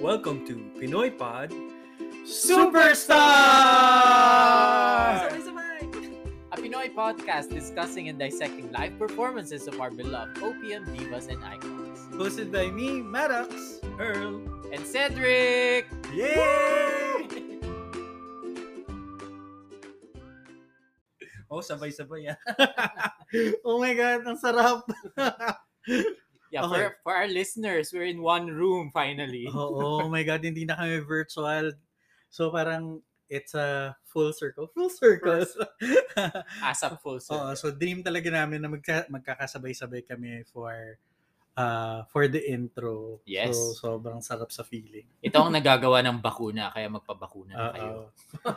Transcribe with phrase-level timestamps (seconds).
[0.00, 1.52] Welcome to Pinoy Pod
[2.24, 3.20] Superstar!
[5.28, 5.92] Sabay-sabay!
[6.48, 12.08] A Pinoy podcast discussing and dissecting live performances of our beloved OPM divas and icons.
[12.16, 13.84] Hosted by me, Maddox.
[14.00, 14.40] Earl.
[14.72, 15.84] And Cedric!
[16.16, 17.28] Yay!
[21.50, 22.38] Oh, sabay-sabay ah.
[23.66, 24.86] oh my God, ang sarap.
[26.50, 26.90] Yeah, Okay.
[26.90, 29.46] for, for our listeners, we're in one room finally.
[29.46, 31.78] oh, oh my God, hindi na kami virtual.
[32.26, 34.66] So parang it's a full circle.
[34.74, 35.46] Full circle.
[36.66, 37.54] Asap full Oo, circle.
[37.54, 40.98] so dream talaga namin na magka, magkakasabay-sabay kami for
[41.54, 43.22] uh, for the intro.
[43.22, 43.54] Yes.
[43.54, 45.06] So sobrang sarap sa feeling.
[45.22, 47.94] Ito ang nagagawa ng bakuna, kaya magpabakuna na kayo.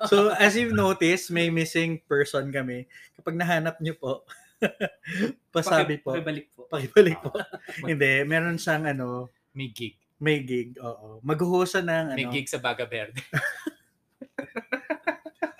[0.10, 2.90] So as you've noticed, may missing person kami.
[3.14, 4.26] Kapag nahanap niyo po,
[5.56, 6.80] pasabi po, Pakibalik po.
[6.80, 7.32] pakibalik po.
[7.90, 9.96] Hindi, meron siyang ano, May gig.
[10.18, 11.20] may gig, oo.
[11.22, 12.18] Maghuhusa ng ano.
[12.18, 13.20] May gig sa Baga Verde.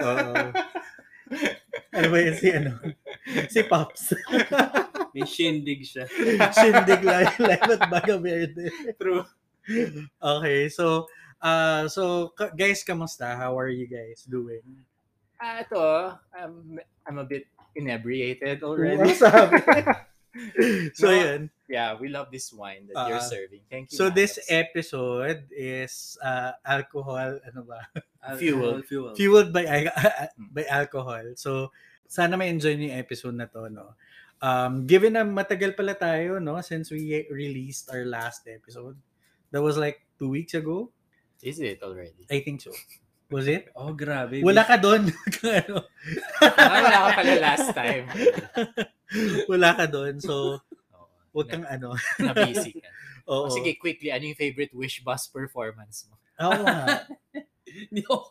[0.04, 0.36] Oo.
[1.94, 2.76] ano ba yun si ano?
[3.48, 4.12] Si Pops.
[5.16, 6.10] May shindig siya.
[6.52, 8.68] Shindig live, live at Baga Verde.
[8.98, 9.24] True.
[10.20, 11.08] Okay, so,
[11.40, 13.38] uh, so, guys, kamusta?
[13.38, 14.66] How are you guys doing?
[15.40, 15.80] Ah, ito,
[16.34, 19.14] I'm, I'm a bit inebriated already.
[19.16, 19.62] Sabi?
[20.98, 21.14] so, No.
[21.14, 21.42] yun.
[21.70, 23.26] Yeah, we love this wine that you're Ah.
[23.26, 23.66] serving.
[23.70, 23.98] Thank you.
[23.98, 27.90] So, this episode is uh, alcohol, ano ba?
[28.38, 28.82] Fuel.
[28.86, 29.14] Fuel.
[29.16, 29.98] Fueled by, al-
[30.54, 31.34] by alcohol.
[31.38, 31.70] So,
[32.06, 33.98] sana ma-enjoy niyo yung episode na to, no?
[34.44, 36.60] Um, given na matagal pala tayo, no?
[36.62, 38.98] Since we released our last episode.
[39.54, 40.90] That was like two weeks ago.
[41.42, 42.26] Is it already?
[42.30, 42.74] I think so.
[43.32, 43.70] Was it?
[43.74, 44.44] Oh, grabe.
[44.46, 45.10] Wala ka doon.
[45.48, 45.90] ano,
[46.44, 48.06] Ah, wala ka pala last time.
[49.52, 50.20] wala ka doon.
[50.20, 50.60] So,
[50.94, 51.06] Oo.
[51.34, 51.96] wag kang ano.
[52.20, 52.90] Na, busy ka.
[53.32, 53.48] Oo.
[53.48, 56.20] Sige, quickly, ano yung favorite Wish Bus performance mo?
[56.44, 57.08] Oo nga.
[57.90, 58.30] Hindi ako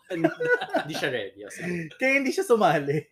[0.87, 1.43] Hindi siya ready.
[1.99, 3.11] Kaya hindi siya sumali.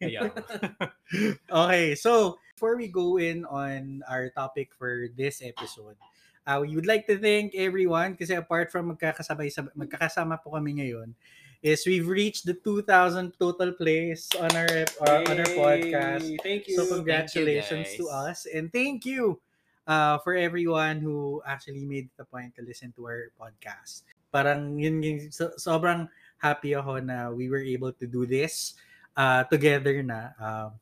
[1.51, 5.99] Okay, so before we go in on our topic for this episode,
[6.47, 11.19] uh, we would like to thank everyone kasi apart from magkakasabay magkakasama po kami ngayon,
[11.63, 16.25] is we've reached the 2,000 total plays on our uh, on our podcast.
[16.41, 16.77] Thank you.
[16.77, 19.41] So congratulations to us and thank you
[19.85, 24.09] uh, for everyone who actually made the point to listen to our podcast.
[24.33, 28.79] Parang yun, yun so, sobrang happy ako na we were able to do this
[29.19, 30.33] uh, together na.
[30.41, 30.79] Um,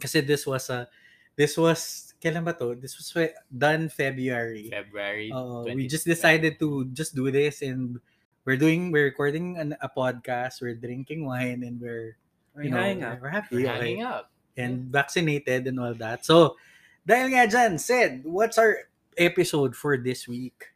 [0.00, 0.90] kasi this was a
[1.38, 2.74] this was kailan ba to?
[2.74, 3.12] This was
[3.52, 4.72] done February.
[4.72, 8.00] February Uh, we just decided to just do this and
[8.46, 12.16] we're doing we're recording an, a podcast, we're drinking wine and we're
[12.62, 13.20] you know, hanging out.
[13.20, 13.56] we're happy.
[13.56, 14.30] We're okay hanging up.
[14.56, 16.24] and vaccinated and all that.
[16.24, 16.56] So,
[17.04, 20.72] dahil nga dyan, said, what's our episode for this week?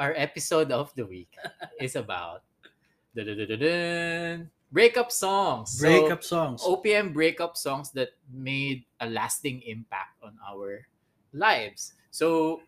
[0.00, 1.36] Our episode of the week
[1.78, 2.42] is about
[4.72, 5.78] breakup songs.
[5.78, 6.62] So, Breakup songs.
[6.64, 10.88] OPM breakup songs that made a lasting impact on our
[11.32, 11.92] lives.
[12.10, 12.60] So,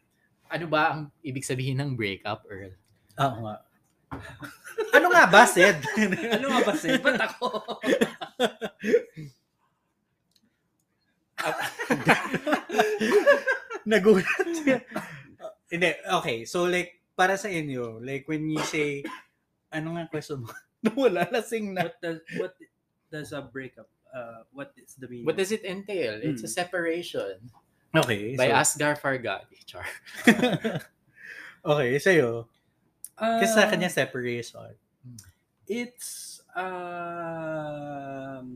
[0.52, 2.76] ano ba ang ibig sabihin ng breakup, Earl?
[3.18, 3.56] Oo nga.
[4.92, 5.80] ano nga ba, Sed?
[6.36, 6.96] Ano nga ba, Sir?
[7.00, 7.46] Ba't ako?
[13.88, 14.26] Nagulat
[14.62, 14.78] siya.
[15.42, 15.90] Uh, Hindi,
[16.22, 16.44] okay.
[16.46, 19.02] So, like, para sa inyo, like, when you say,
[19.72, 20.50] ano nga question mo?
[20.84, 21.82] Nawala, lasing na.
[21.86, 22.54] What does, what
[23.10, 25.26] does a breakup, uh, what is the meaning?
[25.26, 26.18] What does it entail?
[26.22, 26.58] It's a Hmm.
[26.62, 27.50] separation
[27.92, 28.36] Okay.
[28.40, 29.60] by so, Asghar Fargadi.
[29.68, 29.84] Char.
[31.60, 32.48] okay, sa'yo.
[33.16, 34.74] Kasi sa Ah, kanya, separation.
[35.68, 38.48] It's um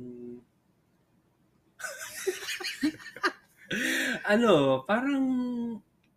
[4.33, 5.27] ano, parang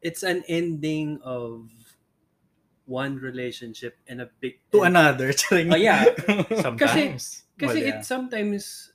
[0.01, 1.67] it's an ending of
[2.89, 5.31] one relationship and a big To another.
[5.51, 6.05] Oh, yeah.
[6.61, 7.43] Sometimes.
[7.59, 7.89] Kasi Wala.
[7.91, 8.91] it sometimes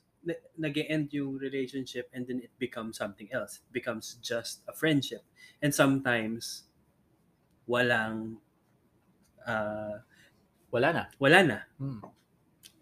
[0.57, 3.61] nag end yung relationship and then it becomes something else.
[3.61, 5.21] It becomes just a friendship.
[5.61, 6.63] And sometimes
[7.69, 8.41] walang
[9.45, 10.01] uh,
[10.69, 11.03] Wala na.
[11.17, 11.57] wala na.
[11.79, 12.03] Hmm.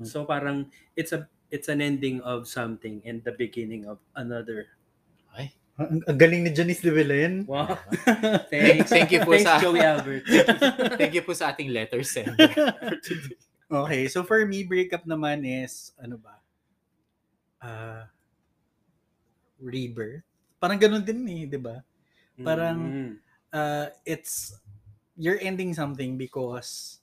[0.02, 0.66] So parang
[0.98, 4.74] it's a it's an ending of something and the beginning of another.
[5.30, 5.54] Ay.
[5.78, 7.46] Ang, ang galing ni Janice de Belen.
[7.46, 7.78] Wow.
[8.54, 10.26] Thank, thank you po Thanks, sa Joey Albert.
[11.02, 12.50] thank you po sa ating letter sender.
[13.74, 16.38] Okay, so for me, breakup naman is, ano ba?
[17.58, 18.06] Uh,
[19.58, 20.22] rebirth.
[20.62, 21.82] Parang ganun din eh, di ba?
[22.38, 23.14] Parang- Mm.
[23.50, 24.54] Uh, it's,
[25.18, 27.00] you're ending something because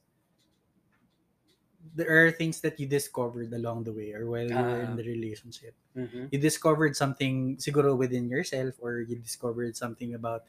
[1.96, 4.96] there are things that you discovered along the way or while you were in Ah.
[4.96, 5.74] the relationship.
[5.96, 6.30] Mhm.
[6.30, 10.44] You discovered something siguro within yourself or you discovered something about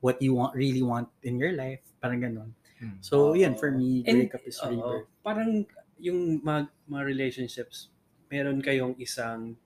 [0.00, 1.80] what you want really want in your life.
[2.04, 2.50] Parang ganun.
[2.78, 3.00] Hmm.
[3.00, 3.34] So, Oo.
[3.34, 5.08] yun, for me, And, breakup is oo, rebirth.
[5.24, 5.66] parang
[5.98, 7.88] yung mga, mga relationships,
[8.30, 9.56] meron kayong isang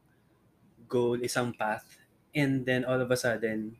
[0.88, 1.98] goal, isang path,
[2.34, 3.76] and then all of a sudden,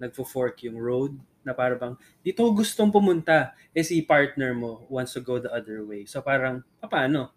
[0.00, 1.94] nagfo-fork yung road na parang bang,
[2.24, 6.08] dito ko gustong pumunta, eh si partner mo wants to go the other way.
[6.08, 7.30] So parang, paano?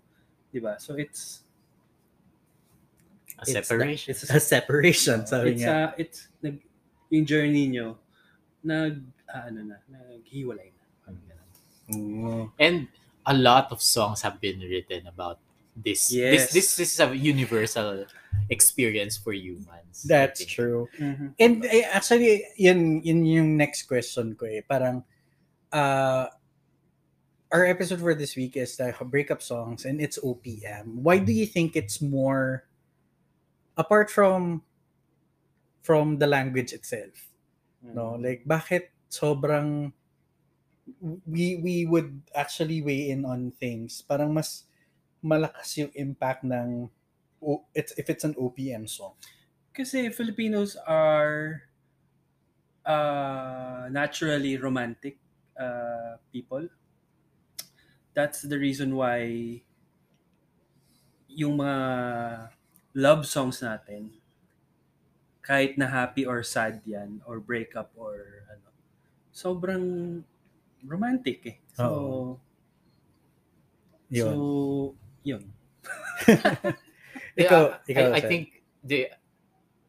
[0.47, 0.79] Di ba?
[0.79, 1.43] So it's,
[3.37, 4.09] A It's separation.
[4.17, 5.69] it's A separation, sabi it's, nga.
[5.69, 6.57] uh, it's, nag,
[7.13, 8.01] yung journey nyo,
[8.65, 8.97] nag,
[9.29, 10.83] ah, ano na, naghiwalay na.
[11.05, 12.49] Parang ganun.
[12.57, 12.89] And
[13.27, 15.37] a lot of songs have been written about
[15.77, 16.09] this.
[16.09, 16.49] Yes.
[16.49, 18.09] This, this, this is a universal
[18.49, 20.03] experience for humans.
[20.07, 20.51] That's think.
[20.51, 20.87] true.
[20.99, 21.33] Mhm.
[21.39, 24.61] And eh, actually, yun, yun yung next question ko eh.
[24.63, 25.03] Parang,
[25.71, 26.27] uh,
[27.51, 30.99] our episode for this week is the breakup songs and it's OPM.
[30.99, 32.67] Why do you think it's more,
[33.77, 34.63] apart from,
[35.83, 37.31] from the language itself,
[37.79, 38.19] no?
[38.19, 39.93] Like, bakit sobrang,
[41.25, 44.03] we, we would actually weigh in on things.
[44.03, 44.67] Parang mas
[45.23, 46.96] malakas yung impact ng, o-
[47.73, 49.13] it's, if it's an OPM song.
[49.73, 51.61] Kasi Filipinos are
[52.85, 55.19] uh, naturally romantic
[55.59, 56.67] uh, people.
[58.13, 59.61] That's the reason why
[61.27, 62.49] yung mga
[62.97, 64.09] love songs natin,
[65.45, 68.73] kahit na happy or sad yan, or breakup or ano,
[69.29, 69.85] sobrang
[70.81, 71.57] romantic eh.
[71.77, 72.39] So.
[74.09, 74.23] Yun.
[74.23, 75.43] so yun.
[77.37, 79.13] ikaw, Yeah, ikaw, I, I think the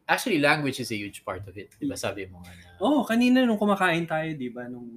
[0.09, 1.69] actually language is a huge part of it.
[1.77, 4.87] Diba sabi mo nga na Oh, kanina nung kumakain tayo, 'di ba, nung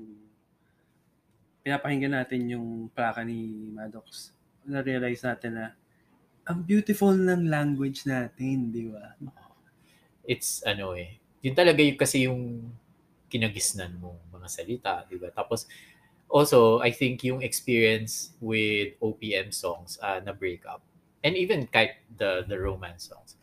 [1.62, 4.34] pinapakinggan natin yung plaka ni Maddox,
[4.66, 5.66] na-realize natin na
[6.43, 9.16] ang beautiful ng language natin, 'di ba?
[10.22, 11.19] it's ano eh.
[11.43, 12.70] Yun talaga yung kasi yung
[13.26, 15.28] kinagisnan mo mga salita, di ba?
[15.34, 15.66] Tapos
[16.31, 20.81] also I think yung experience with OPM songs uh, na breakup
[21.23, 23.39] and even the the romance songs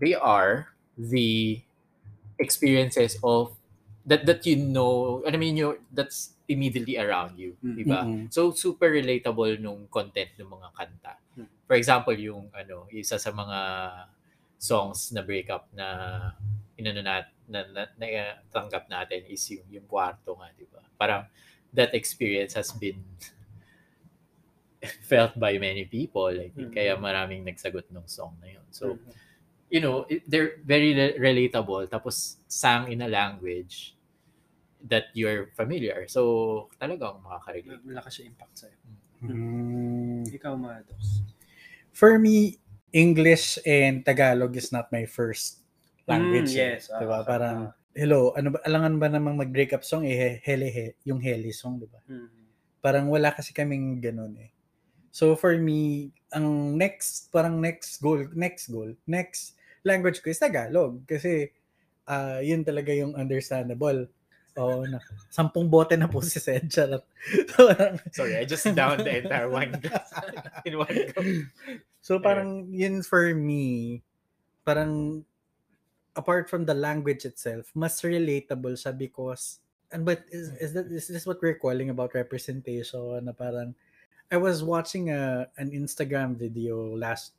[0.00, 1.60] they are the
[2.40, 3.54] experiences of
[4.08, 8.02] that that you know I mean you that's immediately around you, di ba?
[8.02, 8.26] Mm-mm.
[8.34, 11.14] So super relatable nung content ng mga kanta.
[11.38, 11.46] Mm.
[11.70, 13.58] For example, yung ano, isa sa mga
[14.58, 15.86] songs na breakup na
[16.74, 20.82] inano nat na, na, na, uh, tanggap natin is yung yung kwarto nga, di ba?
[20.98, 21.22] Parang
[21.70, 22.98] that experience has been
[25.04, 26.28] felt by many people.
[26.28, 26.76] I think Mm.
[26.76, 28.64] kaya maraming nagsagot ng song na yun.
[28.72, 29.12] So, Mhm.
[29.68, 33.94] you know, it- they're very re- relatable tapos sang in a language
[34.80, 36.08] that you're familiar.
[36.08, 37.84] So, talagang makaka-relate.
[37.84, 38.78] malakas yung impact sa'yo.
[39.20, 40.24] Mm.
[40.32, 41.20] Ikaw, Maddox.
[41.92, 42.56] For me,
[42.90, 45.60] English and Tagalog is not my first
[46.08, 46.56] language.
[46.56, 46.68] Mm, eh.
[46.74, 47.20] yes, ah, diba?
[47.20, 47.72] ah, Parang, ah.
[47.92, 50.08] hello, ano ba, alangan ba namang mag-breakup song?
[50.08, 52.00] Eh, hele, he, yung heli song, diba?
[52.08, 52.40] Mhm.
[52.80, 54.48] Parang wala kasi kaming ganun eh.
[55.10, 61.02] So for me, ang next, parang next goal, next goal, next language ko is Tagalog.
[61.06, 61.50] Kasi,
[62.06, 64.06] ah yun talaga yung understandable.
[64.58, 64.98] Oo, na,
[65.30, 66.66] sampung bote na po si Sed.
[66.66, 67.06] Charot.
[67.54, 67.70] So,
[68.10, 70.10] Sorry, I just downed the entire wine glass
[70.66, 71.20] in one go.
[72.02, 74.00] So parang yun for me,
[74.66, 75.22] parang
[76.18, 79.62] apart from the language itself, mas relatable siya because
[79.94, 83.74] and but is, is that is this what we're calling about representation na parang
[84.30, 87.34] I was watching a an Instagram video last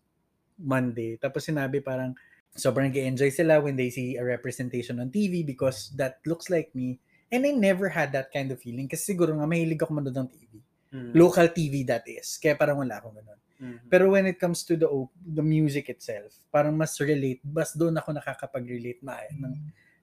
[0.59, 2.13] Monday tapos sinabi parang
[2.53, 6.99] sobrang nag-enjoy sila when they see a representation on TV because that looks like me
[7.31, 10.29] and I never had that kind of feeling kasi siguro nga mahilig ako manood ng
[10.29, 10.53] TV
[10.91, 11.15] Mhm.
[11.15, 13.87] local TV that is kaya parang wala akong ganun Mhm.
[13.87, 14.87] pero when it comes to the
[15.21, 19.55] the music itself, parang mas relate, mas doon ako nakakapag-relate na ng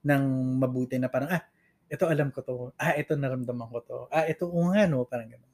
[0.05, 0.23] ng
[0.63, 1.43] mabuti na parang ah,
[1.91, 2.55] ito alam ko to.
[2.79, 3.99] Ah, ito naramdaman ko to.
[4.13, 5.48] Ah, ito oo nga no, parang gano'n.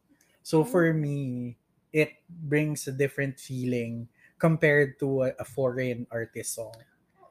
[0.46, 1.58] So for me,
[1.90, 4.06] it brings a different feeling
[4.38, 6.78] compared to a, a foreign artist song.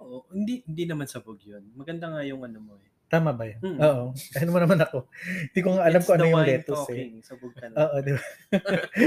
[0.02, 1.62] Oo, hindi hindi naman sabog 'yun.
[1.78, 2.90] Maganda nga yung ano mo eh.
[3.06, 3.60] Tama ba yun?
[3.62, 3.78] Hmm.
[3.78, 4.04] Oo.
[4.42, 5.06] Ano mo naman ako.
[5.54, 6.98] Hindi ko nga alam It's kung ano yung wine lettuce eh.
[6.98, 7.12] talking.
[7.22, 7.76] Sabog ka na.
[7.78, 8.22] Oo, di ba?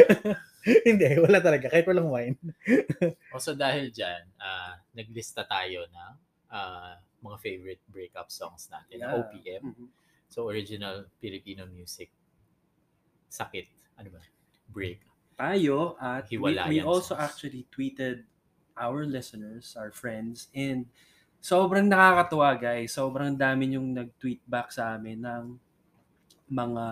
[0.88, 1.66] Hindi, wala talaga.
[1.68, 2.38] Kahit walang wine.
[3.36, 6.14] Also dahil dyan, ah, naglista tayo ng
[6.48, 9.12] ah, mga favorite breakup songs natin, Yeah.
[9.20, 9.62] OPM.
[9.76, 9.88] Mhm.
[10.32, 12.08] So original Filipino music.
[13.28, 13.77] Sakit.
[13.98, 14.22] Ano ba?
[14.70, 15.02] Break.
[15.38, 17.22] tayo at we, we also songs.
[17.22, 18.26] actually tweeted
[18.74, 20.86] our listeners, our friends, and
[21.38, 22.94] sobrang nakakatuwa guys.
[22.94, 25.44] Sobrang dami yung nag-tweet back sa amin ng
[26.50, 26.86] mga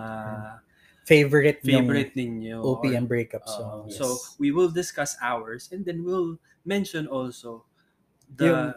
[1.06, 2.58] Favorite, favorite ninyo.
[2.58, 3.54] yung OPM or- breakup Oo.
[3.54, 3.80] song.
[3.86, 3.98] yes.
[3.98, 4.06] So,
[4.38, 6.34] we will discuss ours and then we'll
[6.66, 7.62] mention also
[8.26, 8.74] the Yung-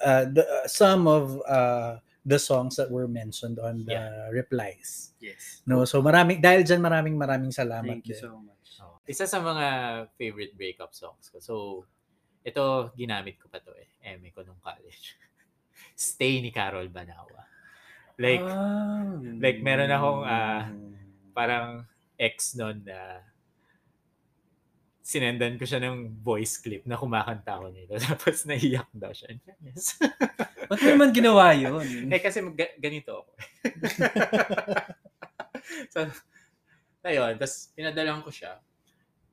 [0.00, 3.94] uh, the, uh, some of uh, the songs that were mentioned on the
[4.34, 5.14] replies.
[5.22, 5.62] Yes.
[5.62, 8.02] No, so maraming dahil diyan maraming maraming salamat.
[8.02, 8.24] Thank you din.
[8.26, 8.82] so much.
[8.82, 9.66] Oh, Isa sa mga
[10.18, 11.38] favorite breakup songs ko.
[11.38, 11.54] So,
[12.42, 13.86] ito, ginamit ko pa to eh.
[14.02, 15.14] Eme ko nung college.
[15.94, 17.46] Stay ni Carol Banawa.
[18.18, 19.14] Like, Ah.
[19.38, 20.66] like, meron akong, ah,
[21.30, 21.86] parang
[22.18, 23.22] ex nun na
[25.06, 27.94] sinendan ko siya ng voice clip na kumakanta ako nito.
[28.02, 29.38] Tapos naiyak daw siya.
[29.62, 29.94] Yes.
[30.66, 31.82] Ba't mo naman ginawa yun?
[32.14, 33.30] eh kasi mag- ganito ako.
[35.92, 35.98] so,
[37.02, 37.34] ayun.
[37.38, 38.58] Tapos pinadalan ko siya.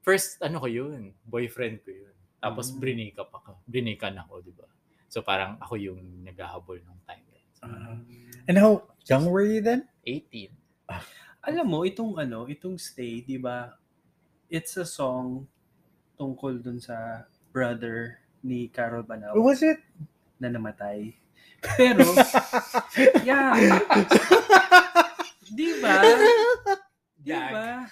[0.03, 1.15] First, ano ko yun?
[1.23, 2.15] Boyfriend ko yun.
[2.37, 2.77] Tapos Mm.
[2.77, 3.51] brinika pa ako.
[3.63, 4.67] Brinikan ako, di ba?
[5.07, 7.25] So parang ako yung naghahabol ng time.
[7.55, 7.95] So, Ah.
[8.43, 9.87] And how young were you then?
[10.03, 10.51] 18.
[11.39, 13.79] alam mo, itong ano, itong Stay, di ba?
[14.51, 15.47] It's a song
[16.19, 19.79] tungkol dun sa brother ni Carol Banao What was it?
[20.35, 21.15] na namatay.
[21.63, 22.03] Pero,
[23.27, 23.79] yeah.
[25.47, 25.95] di ba?
[27.23, 27.87] Di ba?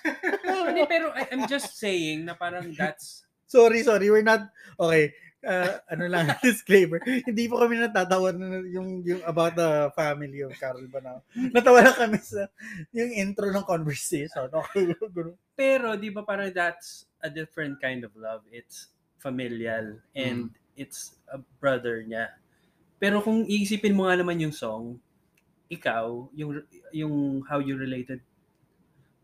[0.67, 4.07] Hindi, pero I, I'm just saying na parang that's Sorry, sorry.
[4.07, 4.47] We're not
[4.79, 5.11] okay.
[5.43, 7.03] Uh, ano lang disclaimer.
[7.03, 11.19] Hindi po kami natatawa na yung yung about the family of Carol Banao.
[11.35, 12.47] Natawa lang kami sa
[12.95, 14.47] yung intro ng conversation.
[14.47, 14.95] Okay.
[15.59, 18.47] Pero, di ba parang that's a different kind of love.
[18.55, 18.87] It's
[19.19, 22.31] familial and it's a brother niya.
[23.01, 25.01] Pero kung iisipin mo nga naman yung song,
[25.65, 26.61] ikaw, yung
[26.93, 27.15] yung
[27.49, 28.21] how you related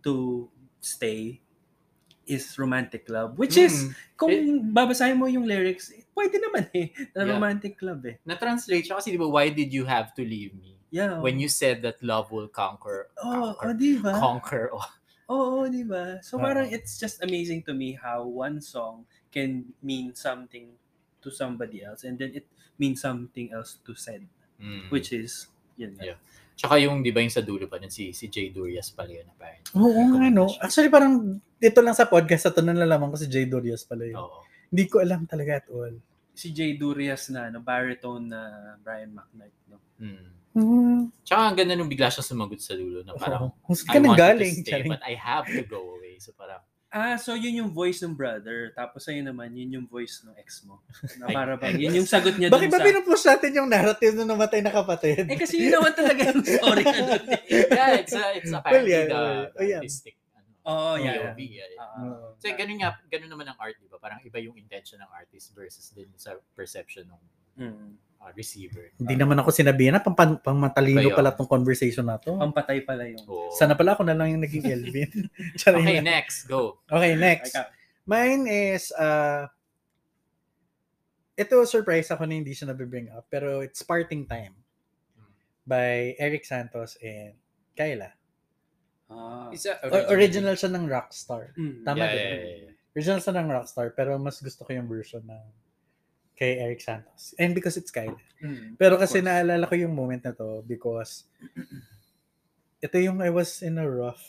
[0.02, 0.48] to
[0.82, 1.38] stay
[2.26, 3.38] is romantic love.
[3.40, 3.92] Which is, Mm.
[4.20, 4.34] kung
[4.74, 6.90] babasahin mo yung lyrics, eh, pwede naman eh.
[7.16, 7.38] Na Yeah.
[7.38, 8.18] romantic love eh.
[8.26, 10.76] Na-translate siya kasi di ba, why did you have to leave me?
[10.90, 11.20] Yeah.
[11.22, 14.12] When you said that love will conquer, oh, oh, conquer, di ba?
[14.18, 14.92] conquer all.
[15.32, 16.20] Oo, di ba?
[16.24, 16.76] So parang Oo.
[16.76, 20.72] it's just amazing to me how one song can mean something
[21.20, 24.26] to somebody else and then it means something else to said.
[24.58, 24.90] Mm.
[24.90, 26.14] Which is, yun nga.
[26.14, 26.20] Yeah.
[26.58, 29.30] Tsaka yung, di ba yung sa dulo pa nun, si, si Jay Durias pala yun,
[29.30, 29.78] apparently.
[29.78, 30.50] Oo nga, no.
[30.58, 34.18] Actually, parang dito lang sa podcast, sa to nalalaman ko si Jay Dorias pala yun.
[34.18, 34.42] Oo.
[34.74, 35.94] Hindi ko alam talaga at all.
[36.34, 38.42] Si Jay Durias na, no, baritone na
[38.82, 39.58] Brian McKnight.
[39.70, 39.78] No?
[40.02, 40.28] Mm.
[40.58, 41.14] Hmm.
[41.22, 44.56] Tsaka ang ganda nung bigla siya sumagot sa dulo na parang, kung I wanted galing?
[44.58, 44.90] to stay, Charing.
[44.90, 46.18] but I have to go away.
[46.18, 48.72] So parang, Ah, so yun yung voice ng brother.
[48.72, 50.80] Tapos ayun naman, yun yung voice ng ex mo.
[51.20, 52.88] Na para bang, yun yung sagot niya Bakit dun ba sa...
[52.88, 55.28] pinupush natin yung narrative na namatay na kapatid?
[55.28, 57.42] Eh kasi yun naman talaga yung story na dun eh.
[57.76, 59.82] yeah, it's, a, it's yeah, the, well, the oh, yeah.
[59.84, 61.16] artistic ano, Oo, yeah.
[61.36, 61.40] POV.
[61.44, 61.84] Yeah, yeah.
[61.84, 62.28] Ah, Oo.
[62.40, 64.00] So, ganun nga, ganun naman ang art, di ba?
[64.00, 67.22] Parang iba yung intention ng artist versus din sa perception ng
[67.68, 68.07] mm.
[68.28, 68.92] Uh, receiver.
[69.00, 71.16] Hindi naman ako sinabihan na pang, pang, pang matalino Kayo.
[71.16, 72.36] pala tong conversation na to.
[72.36, 73.24] Pampatay pala yung...
[73.24, 73.52] Oo.
[73.56, 75.12] Sana pala ako na lang yung naging Elvin.
[75.68, 76.80] Okay, next, go.
[76.92, 77.56] okay, next.
[78.08, 79.48] Mine is, uh,
[81.38, 84.56] ito surprise ako na hindi siya nabibring up, pero it's Parting Time
[85.68, 87.36] by Eric Santos and
[87.76, 88.10] Kyla.
[89.08, 89.52] Ah.
[89.52, 91.56] Isa, O- original siya ng Rockstar.
[91.56, 91.84] Mm.
[91.84, 92.16] Tama yeah, ba?
[92.16, 92.74] yeah, yeah, yeah.
[92.96, 95.46] Original siya ng Rockstar, pero mas gusto ko yung version ng
[96.38, 97.34] kay Eric Santos.
[97.42, 98.22] And because it's Kyla.
[98.38, 98.78] Mm.
[98.78, 99.28] Pero kasi course.
[99.28, 101.26] naalala ko yung moment na to because
[102.86, 104.22] ito yung I was in a rough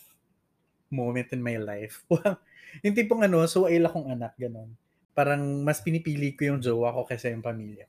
[0.88, 2.08] moment in my life.
[2.84, 4.72] yung tipong ano, suwail akong anak, ganun.
[5.12, 7.84] Parang mas pinipili ko yung jowa ko kaysa yung pamilya.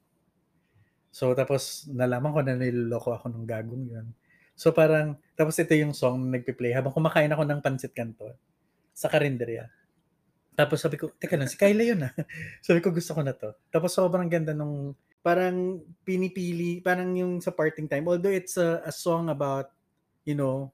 [1.10, 4.08] So, tapos nalaman ko na niloloko ako ng gagong yun.
[4.60, 8.36] So, parang, tapos ito yung song na nagpe-play habang kumakain ako ng pansit canton
[8.92, 9.72] sa karinderya.
[10.60, 12.12] Tapos sabi ko, teka lang, si Kyla yun ah.
[12.68, 13.56] sabi ko, gusto ko na to.
[13.72, 14.92] Tapos sobrang ganda nung,
[15.24, 19.72] parang pinipili, parang yung sa parting time, although it's a, a song about,
[20.28, 20.68] you know,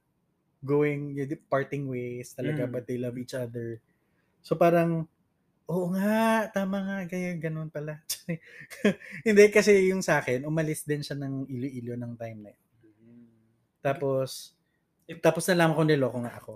[0.65, 1.13] going,
[1.45, 2.73] parting ways talaga, Mm.
[2.73, 3.77] but they love each other.
[4.41, 5.05] So parang,
[5.69, 8.01] oo nga, tama nga, kaya ganun pala.
[9.27, 12.63] Hindi, kasi yung sa akin, umalis din siya ng ilo-ilo ng time na yun.
[13.85, 14.57] Tapos,
[15.21, 16.53] tapos nalaman ko niloko nga ako.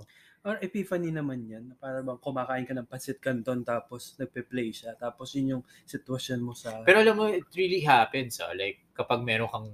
[0.49, 1.77] Or epiphany naman yan.
[1.77, 4.97] Para bang kumakain ka ng pancit canton tapos nagpe-play siya.
[4.97, 6.81] Tapos yun yung sitwasyon mo sa...
[6.81, 8.49] Pero alam mo, it really happens, ah.
[8.57, 9.69] Like, kapag meron kang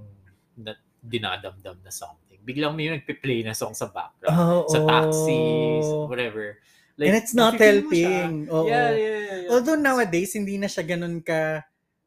[0.60, 4.36] na, dinadamdam na something, biglang may nagpe-play na song sa background.
[4.36, 4.68] Oo.
[4.68, 6.60] sa taxis, whatever.
[7.00, 8.52] Like, And it's not helping.
[8.52, 8.68] Oo.
[8.68, 9.52] Yeah, yeah, yeah, yeah.
[9.56, 11.64] Although nowadays, hindi na siya ganun ka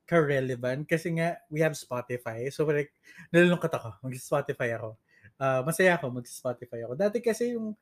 [0.08, 2.48] ka-relevant kasi nga we have Spotify.
[2.48, 2.96] So like,
[3.28, 4.00] nalulungkot ako.
[4.00, 4.96] Mag-Spotify ako.
[5.36, 6.96] Ah, masaya ako mag-Spotify ako.
[6.96, 7.76] Dati kasi yung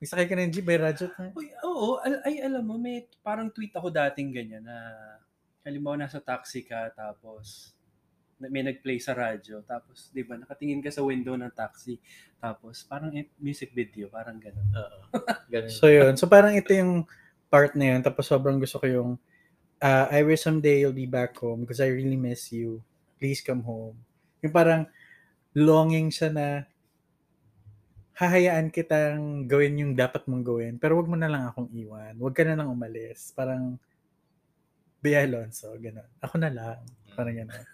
[0.00, 1.28] magsakay ka ng jeep, may radyo ka.
[1.36, 4.76] Uy, oo, al- ay alam mo, may parang tweet ako dating ganyan na
[5.60, 7.76] halimbawa nasa taxi ka tapos
[8.40, 12.00] na- may nag-play sa radyo tapos 'di ba nakatingin ka sa window ng taxi
[12.40, 14.64] tapos parang music video parang ganun.
[14.72, 14.98] Oo.
[15.52, 15.68] Ganun.
[15.68, 16.16] So yun.
[16.16, 17.04] So parang ito yung
[17.52, 18.00] part na yun.
[18.00, 19.10] Tapos sobrang gusto ko yung
[19.84, 22.80] uh, I wish someday you'll be back home because I really miss you.
[23.20, 24.00] Please come home.
[24.40, 24.88] Yung parang
[25.52, 26.46] longing siya na
[28.20, 32.12] hahayaan kitang gawin yung dapat mong gawin, pero wag mo na lang akong iwan.
[32.20, 33.32] Wag ka na lang umalis.
[33.32, 33.80] Parang,
[35.00, 36.20] Bea Alonso, gano'n.
[36.20, 36.84] Ako na lang.
[37.16, 37.64] Parang gano'n.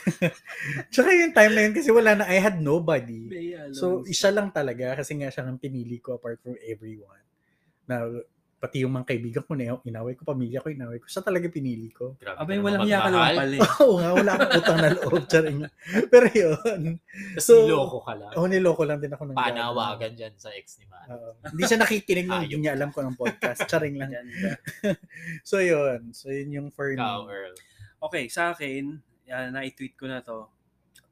[0.94, 3.26] Tsaka yung time na yun, kasi wala na, I had nobody.
[3.74, 7.26] So, isa lang talaga kasi nga siya ang pinili ko apart from everyone.
[7.90, 8.06] Na
[8.60, 11.08] pati yung mga kaibigan ko na inaway ko, pamilya ko, inaway ko.
[11.08, 12.12] Siya talaga pinili ko.
[12.20, 13.60] Grabe Abay, walang hiya ka naman pala eh.
[13.80, 15.22] Oo nga, wala akong utang na loob.
[15.24, 15.58] Charing.
[16.12, 16.80] Pero yun.
[17.00, 18.32] Tapos So, niloko ka lang.
[18.36, 21.08] Oh, niloko lang din ako ng Panawagan dyan sa ex ni Man.
[21.08, 21.40] Oo.
[21.40, 23.64] hindi siya nakikinig nung hindi niya alam ko ng podcast.
[23.64, 24.12] Charing lang.
[25.48, 26.12] So, yun.
[26.12, 27.00] So, yun yung for me.
[27.00, 27.56] Ikaw, Earl.
[28.12, 30.52] Okay, sa akin, yan, na-tweet ko na to.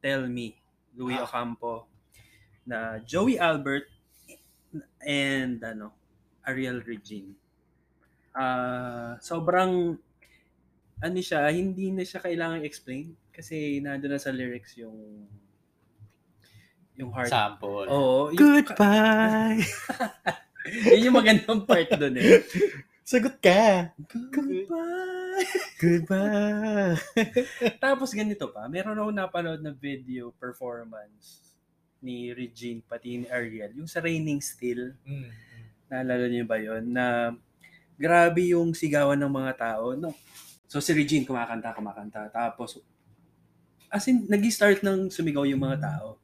[0.05, 0.53] Tell Me,
[0.93, 1.25] Louis Ah.
[1.25, 1.89] Ocampo,
[2.63, 3.89] na Joey Albert
[5.01, 5.91] and ano,
[6.45, 7.33] Ariel Regine.
[8.31, 9.97] Ah, sobrang
[10.99, 15.25] ano siya, hindi na siya kailangan explain kasi nandun na sa lyrics yung
[16.99, 17.31] yung heart.
[17.31, 17.87] Sample.
[17.87, 19.63] Oo, yung, Goodbye!
[20.91, 22.43] yun yung magandang part doon eh.
[23.07, 23.95] Sagot ka!
[24.11, 25.47] Goodbye!
[25.79, 26.99] Goodbye!
[27.83, 31.55] Tapos ganito pa, meron ako napanood na video performance
[32.03, 35.31] ni Regine pati ni Ariel, yung sa Raining Still, Mm.
[35.89, 37.31] naalala niyo ba yon na
[37.99, 39.91] grabe yung sigawan ng mga tao.
[39.99, 40.15] No?
[40.71, 42.31] So si Regine kumakanta, kumakanta.
[42.31, 42.79] Tapos,
[43.91, 46.15] as in, nag-start ng sumigaw yung mga tao.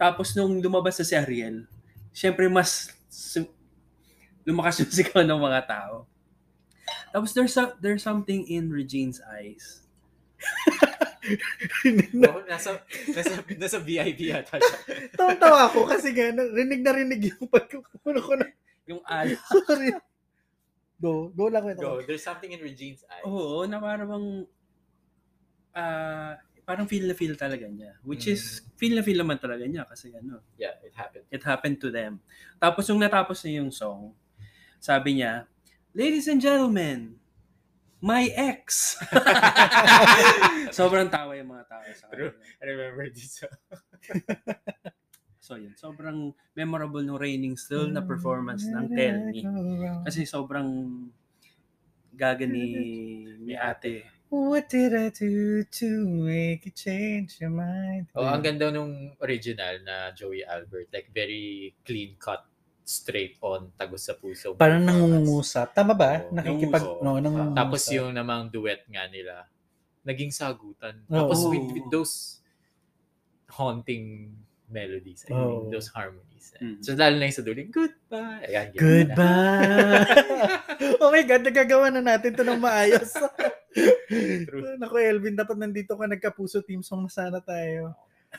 [0.00, 1.68] Tapos nung lumabas na si Ariel,
[2.16, 3.52] syempre mas su-
[4.48, 6.08] lumakas yung sigaw ng mga tao.
[7.12, 9.84] Tapos there's, a, there's something in Regine's eyes.
[11.28, 12.80] Oh, nasa,
[13.12, 14.78] nasa, nasa VIP yata siya.
[15.12, 18.48] Tawa-tawa ako kasi nga, rinig na rinig yung pagkukuno ko na.
[18.88, 19.36] Yung al.
[19.44, 19.92] Sorry.
[20.98, 21.30] Go.
[21.30, 21.78] Go lang ito.
[21.78, 23.22] Go, there's something in Regine's eyes.
[23.22, 24.26] Oo, na parang bang,
[25.78, 26.34] ah,
[26.66, 27.94] parang feel na feel talaga niya.
[28.02, 31.24] Which is, feel na feel naman talaga niya kasi ano, Yeah, it happened.
[31.30, 32.18] it happened to them.
[32.58, 34.12] Tapos nung natapos na yung song,
[34.82, 35.46] sabi niya,
[35.96, 37.16] Ladies and gentlemen,
[38.02, 38.94] my ex.
[40.78, 42.34] sobrang tawa yung mga tao sa True.
[42.60, 43.42] I remember this.
[45.48, 49.40] So yun, sobrang memorable ng Raining Still na performance ng Tell Me.
[50.04, 50.68] Kasi sobrang
[52.12, 52.76] gaga ni,
[53.40, 54.04] ni ate.
[54.28, 58.12] What did I do to make you change your mind?
[58.12, 60.92] Oh, ang ganda nung original na Joey Albert.
[60.92, 62.44] Like, very clean cut,
[62.84, 64.52] straight on, tagos sa puso.
[64.52, 65.72] Parang nangungusap.
[65.72, 66.28] Tama ba?
[66.28, 66.84] Oo, Nakikipag...
[66.84, 67.04] nangungusap.
[67.08, 67.56] No, nangungusap.
[67.56, 69.48] Tapos yung namang duet nga nila,
[70.04, 71.08] naging sagutan.
[71.08, 71.24] Oo.
[71.24, 72.44] Tapos with, with those
[73.48, 74.36] haunting
[74.68, 75.70] melodies, I mean, Oo.
[75.72, 76.52] those harmonies.
[76.60, 76.80] Mm.
[76.80, 78.44] So, lalo na yung sa duling, goodbye.
[78.46, 78.68] Ayan.
[78.76, 80.06] Goodbye!
[81.02, 83.12] oh my God, nagagawa na natin to ng maayos.
[84.48, 84.76] True.
[84.80, 87.94] Naku, Elvin, dapat nandito ka nagkapuso team song na sana tayo.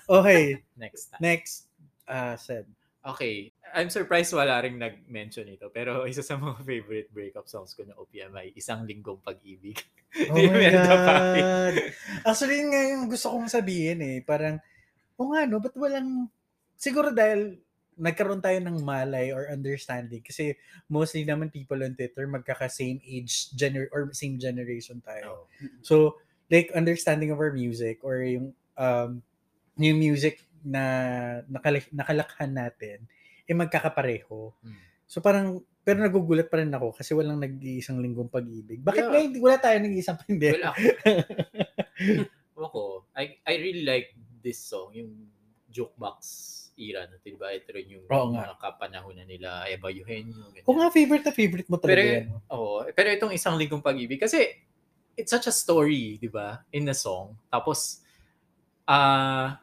[0.05, 1.21] Okay, Next time.
[1.21, 1.53] next.
[2.05, 2.65] Ah, said.
[2.99, 3.49] Okay.
[3.69, 5.69] I'm surprised wala ring nag-mention ito.
[5.69, 9.77] Pero isa sa mga favorite breakup songs ko na OPM ay Isang Linggong Pag-ibig.
[10.29, 10.73] Oh my.
[10.73, 11.73] God.
[12.25, 14.17] Actually, yun nga yung gusto kong sabihin eh.
[14.25, 14.57] Parang,
[15.19, 16.31] o nga no, ba't walang,
[16.79, 17.59] siguro dahil
[17.99, 20.55] nagkaroon tayo ng malay or understanding kasi
[20.87, 25.43] mostly naman people on Twitter magkaka-same age gener or same generation tayo.
[25.43, 25.67] Oh.
[25.83, 25.95] So,
[26.47, 29.21] like understanding of our music or yung um
[29.75, 30.83] yung music na
[31.47, 33.03] nakal- nakalakhan natin
[33.45, 34.55] eh magkakapareho.
[34.63, 34.81] Mm.
[35.09, 38.83] So parang pero nagugulat pa rin ako kasi walang nag-iisang linggong pag-ibig.
[38.83, 39.11] Bakit Yeah.
[39.11, 40.61] nga hindi wala tayo nag-iisang pandemic?
[40.61, 40.75] Well,
[42.59, 42.81] ako, ako,
[43.15, 45.11] I, I really like this song, yung
[45.69, 46.17] Jukebox
[46.79, 47.51] era na, di ba?
[47.51, 48.47] Ito rin yung Oo nga.
[48.47, 50.47] mga kapanahonan nila, Eva Eugenio.
[50.49, 50.63] ganyan.
[50.63, 52.25] Kung nga favorite na favorite mo talaga Pero, yan.
[52.49, 52.71] Oo.
[52.89, 54.63] pero itong isang linggong pag-ibig, kasi
[55.13, 56.63] it's such a story, di ba?
[56.71, 57.35] In the song.
[57.47, 57.99] Tapos,
[58.85, 59.59] ah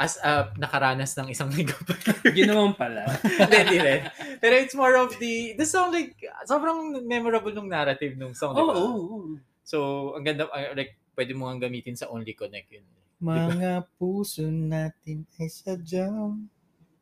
[0.00, 2.32] as a nakaranas ng isang linggong pag-ibig.
[2.32, 3.04] Yun naman pala.
[3.40, 4.00] Hindi, hindi rin.
[4.40, 6.16] Pero it's more of the, the song like,
[6.48, 8.72] sobrang memorable nung narrative nung song, di Oo, ba?
[8.76, 9.18] oo, oo.
[9.60, 9.76] So,
[10.16, 12.86] ang ganda, uh, like, pwede mo nga gamitin sa Only Connect yun.
[13.20, 16.48] Mga puso natin ay sadyang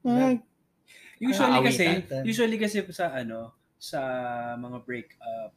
[0.02, 0.42] mag...
[1.18, 1.84] Usually kasi,
[2.22, 3.98] usually kasi sa ano, sa
[4.54, 5.50] mga breakup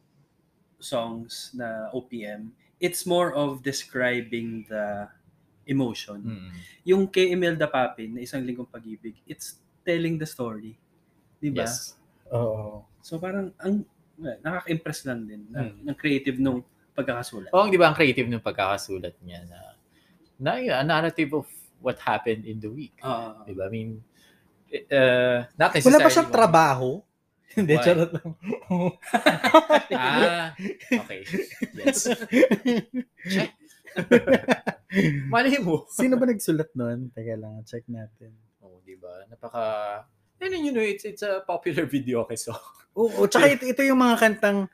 [0.82, 2.50] songs na OPM,
[2.82, 5.06] it's more of describing the
[5.70, 6.18] emotion.
[6.22, 6.50] Mm.
[6.82, 10.74] Yung kay Imelda Papin na isang linggong pag-ibig, it's telling the story.
[11.38, 11.62] Di ba?
[11.66, 11.94] Yes.
[12.34, 12.82] Oo.
[12.98, 13.86] So parang ang
[14.18, 15.78] nakaka-impress lang din na, Hmm.
[15.86, 16.62] ng creative nung
[16.94, 17.50] pagkakasulat.
[17.54, 19.71] Oo, di ba ang creative ng pagkakasulat niya na,
[20.38, 21.46] na yun, a narrative of
[21.82, 22.94] what happened in the week.
[23.02, 23.66] Ah, Di ba?
[23.66, 24.00] I mean,
[24.88, 26.04] uh, not Wala necessarily...
[26.04, 26.90] ba siyang trabaho?
[27.52, 28.28] Hindi, charot lang.
[29.92, 30.56] Ah,
[30.88, 31.20] okay.
[31.76, 32.08] Yes.
[33.28, 33.50] Check.
[35.32, 35.84] Malay mo.
[35.92, 37.12] Sino ba nagsulat nun?
[37.12, 38.32] Teka lang, check natin.
[38.64, 39.28] Oo, di ba?
[39.28, 39.64] Napaka...
[40.40, 42.56] And then, you know, it's, it's a popular video okay, so...
[42.96, 44.72] Oo, tsaka ito, ito yung mga kantang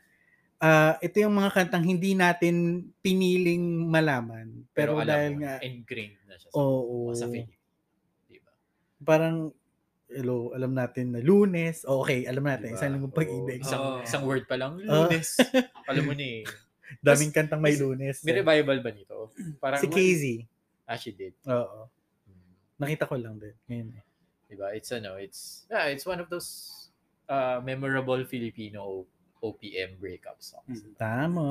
[0.59, 4.67] ah ito yung mga kantang hindi natin piniling malaman.
[4.75, 7.67] Pero, alam dahil mo, nga, ingrained na siya sa, oo, sa Philippines.
[8.31, 8.51] Di ba?
[9.03, 9.51] parang,
[10.07, 11.83] hello, alam natin na lunes.
[11.87, 12.75] Oh, okay, alam natin.
[12.75, 12.79] Diba?
[12.79, 13.61] Isang linggong pag-ibig.
[13.63, 13.99] Oo, Isang, Oo.
[14.07, 15.39] isang word pa lang, lunes.
[15.91, 16.47] Alam mo ni...
[17.05, 18.25] Daming kantang may lunes.
[18.25, 19.29] May revival ba nito?
[19.61, 20.49] Parang, Si Casey.
[20.89, 21.37] Ah, she did.
[21.45, 21.85] Oo.
[22.25, 22.53] Hmm.
[22.81, 23.53] Nakita ko lang din.
[23.69, 24.05] Ngayon eh.
[24.49, 24.73] Diba?
[24.73, 26.49] It's ano, it's yeah, it's one of those
[27.29, 29.05] uh, memorable Filipino
[29.43, 30.83] OPM breakup songs.
[30.83, 30.95] Mm.
[30.99, 31.49] Tama.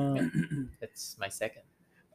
[0.80, 1.64] That's my second.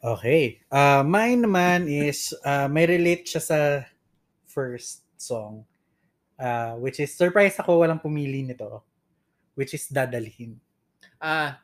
[0.03, 0.59] Okay.
[0.67, 3.59] Uh, mine naman is, uh, may relate siya sa
[4.45, 5.63] first song.
[6.36, 8.83] Uh, which is, surprise ako walang pumili nito.
[9.55, 10.59] Which is Dadalhin.
[11.23, 11.62] Ah,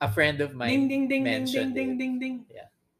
[0.00, 1.98] a friend of mine Ding, ding, ding, ding, ding, mentioned ding, it.
[1.98, 2.36] ding, ding.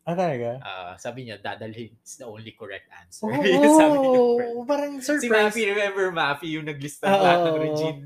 [0.07, 0.63] Ah, talaga?
[0.63, 3.27] Ah, sabi niya, dadalhin is the only correct answer.
[3.27, 3.43] Oo,
[3.83, 4.59] sabi niya, friend.
[4.63, 5.51] parang Si surprise.
[5.51, 7.19] Mafi, remember Mafi, yung naglista Oo.
[7.19, 8.01] lahat ng Regine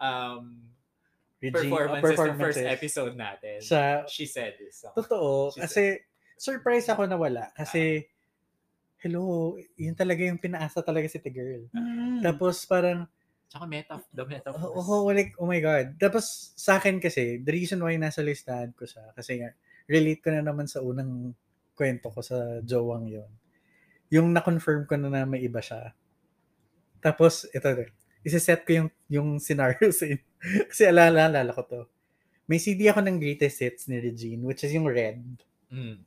[0.00, 0.42] um,
[1.40, 3.58] Regine, performances, ng first episode natin.
[3.64, 4.92] Sa, She said this song.
[4.92, 5.82] totoo, She kasi
[6.36, 7.48] surprise ako na wala.
[7.56, 8.04] Kasi,
[9.00, 11.64] hello, yun talaga yung pinaasa talaga si the girl.
[11.72, 12.20] Mm.
[12.20, 13.08] Tapos parang,
[13.50, 14.62] Tsaka meta, the metaphors.
[14.62, 15.96] oh, oh, like, oh my God.
[15.98, 19.50] Tapos sa akin kasi, the reason why nasa listahan ko siya, kasi nga,
[19.90, 21.34] relate ko na naman sa unang
[21.74, 23.26] kwento ko sa jowang yon
[24.12, 25.96] Yung na-confirm ko na na may iba siya.
[27.02, 27.66] Tapos, ito.
[28.22, 30.29] Isa-set ko yung, yung scenario sa inyo.
[30.70, 31.80] kasi alala, alala ko to.
[32.50, 35.22] May CD ako ng greatest hits ni Regine, which is yung Red.
[35.70, 36.02] Mm.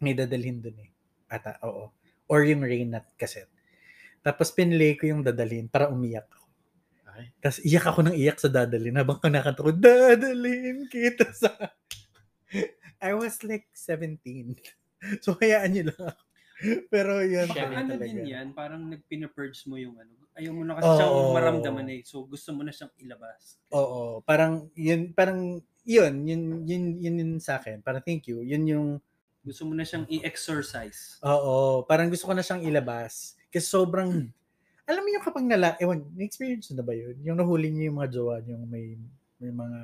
[0.00, 0.90] May dadalhin dun eh.
[1.28, 1.92] Ata, oo.
[2.32, 3.52] Or yung Rain at cassette.
[4.24, 6.48] Tapos pinlay ko yung dadalhin para umiyak ako.
[7.12, 7.28] Ay.
[7.44, 11.52] Tapos iyak ako ng iyak sa dadalhin habang kinakanta ko, dadalhin kita sa...
[13.04, 14.56] I was like 17.
[15.20, 16.22] So, hayaan nyo lang ako.
[16.92, 17.48] Pero yun.
[17.50, 18.06] Rin ano talaga.
[18.06, 20.14] din yan, parang nagpina-purge mo yung ano.
[20.32, 20.96] Ayaw mo na kasi Oo.
[20.96, 22.00] siyang maramdaman eh.
[22.08, 23.60] So, gusto mo na siyang ilabas.
[23.68, 24.24] Oo.
[24.24, 27.84] Parang, yun, parang, yun, yun, yun, yun, yun sa akin.
[27.84, 28.40] Parang thank you.
[28.40, 28.86] Yun yung,
[29.42, 31.18] Gusto mo na siyang i-exercise.
[31.20, 33.34] oo, parang gusto ko na siyang ilabas.
[33.50, 34.08] Kasi sobrang,
[34.88, 37.18] alam mo yung kapag nala, ewan, na-experience na ba yun?
[37.26, 38.96] Yung nahuli niyo yung mga jowa, yung may,
[39.36, 39.78] may mga,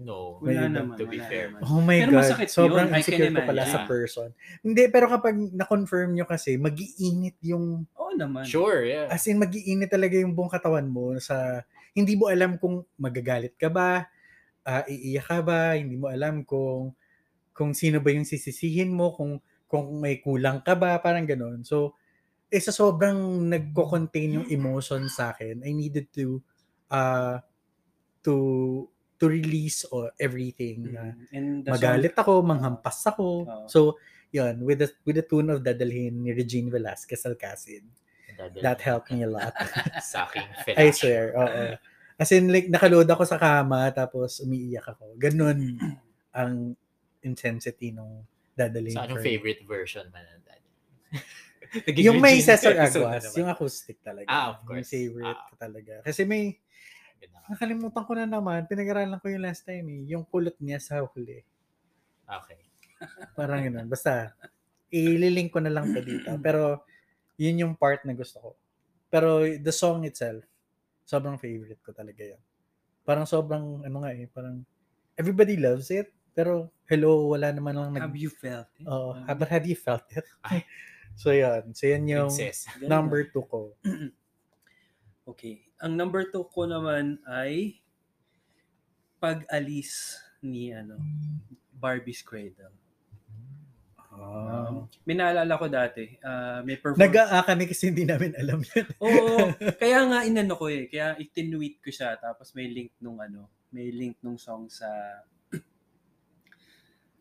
[0.00, 0.40] No.
[0.40, 0.96] Wala iba, naman.
[0.96, 1.46] to be wala fair.
[1.52, 1.60] naman.
[1.68, 2.56] oh my Pero God, masakit yun.
[2.56, 4.28] sobrang can insecure ko pala sa person.
[4.64, 8.48] Hindi, pero kapag na-confirm nyo kasi, mag-iinit yung, Oo naman.
[8.48, 9.12] Sure, yeah.
[9.12, 11.60] as in, mag-iinit talaga yung buong katawan mo sa,
[11.92, 14.08] hindi mo alam kung magagalit ka ba,
[14.64, 16.96] ah, iiyak ka ba, hindi mo alam kung,
[17.52, 19.36] kung sino ba yung sisisihin mo, kung,
[19.68, 21.60] kung may kulang ka ba, parang ganun.
[21.60, 22.00] So,
[22.48, 26.40] eh, sa sobrang nagko-contain yung emotion sa akin, I needed to,
[26.90, 27.38] uh,
[28.24, 28.34] to,
[29.20, 31.12] to release or everything Mm.
[31.30, 33.44] And the magalit ako, manghampas ako.
[33.44, 33.66] Oo.
[33.68, 34.00] So,
[34.32, 37.84] yun, with the, with the tune of Dadalhin ni Regine Velasquez Alcacid,
[38.64, 39.52] that helped me a lot.
[40.00, 40.48] Sa aking
[40.80, 41.62] I swear, oo.
[42.16, 45.16] As in, like, nakaload ako sa kama, tapos umiiyak ako.
[45.20, 45.76] Ganun
[46.40, 46.72] ang
[47.20, 48.24] intensity nung
[48.56, 48.96] Dadalhin.
[48.96, 50.62] Sa anong favorite version man ng dad?
[52.02, 54.26] Yung may Cesar Aguas, yung acoustic talaga.
[54.26, 54.90] Ah, of course.
[54.90, 55.46] Yung favorite Ah.
[55.46, 55.94] ko talaga.
[56.02, 56.58] Kasi may,
[57.20, 57.48] Ganda nga.
[57.52, 61.44] nakalimutan ko na naman, pinag-aralan ko yung last time eh, yung kulot niya sa huli.
[62.24, 62.60] Okay.
[63.38, 63.84] Parang yun.
[63.84, 64.32] Basta,
[64.88, 66.32] ililink ko na lang to dito.
[66.46, 66.84] Pero,
[67.36, 68.50] yun yung part na gusto ko.
[69.12, 70.40] Pero, the song itself,
[71.04, 72.42] sobrang favorite ko talaga yun.
[73.04, 74.64] Parang sobrang, ano nga eh, parang,
[75.18, 76.08] everybody loves it.
[76.32, 78.02] Pero, hello, wala naman lang nag...
[78.08, 78.86] Have you felt it?
[78.88, 80.24] Oh, Um, but have you felt it?
[81.20, 81.74] So, yun.
[81.76, 82.64] So, yun yung Princess.
[82.80, 83.76] Number two ko.
[85.30, 85.62] Okay.
[85.80, 87.80] Ang number two ko naman ay
[89.16, 90.96] pag-alis ni ano
[91.72, 92.72] Barbie's Cradle.
[94.10, 96.18] Um, may naalala ko dati.
[96.20, 98.86] ah, may perform- Nag-aa kami kasi hindi namin alam yun.
[99.04, 99.48] Oo.
[99.78, 100.84] kaya nga inano ko eh.
[100.86, 102.20] Kaya itinweet ko siya.
[102.20, 103.48] Tapos may link nung ano.
[103.72, 104.84] May link nung song sa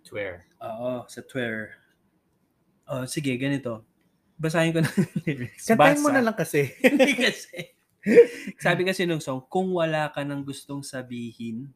[0.04, 0.43] Swear.
[0.60, 1.78] Oo, sa Twitter.
[2.89, 3.86] Oh, sige, ganito.
[4.36, 4.89] Basahin ko na
[5.24, 5.69] lyrics.
[5.69, 6.74] Kantahin mo na lang kasi.
[6.84, 7.79] Hindi kasi.
[8.63, 11.71] Sabi kasi nung song, kung wala ka nang gustong sabihin,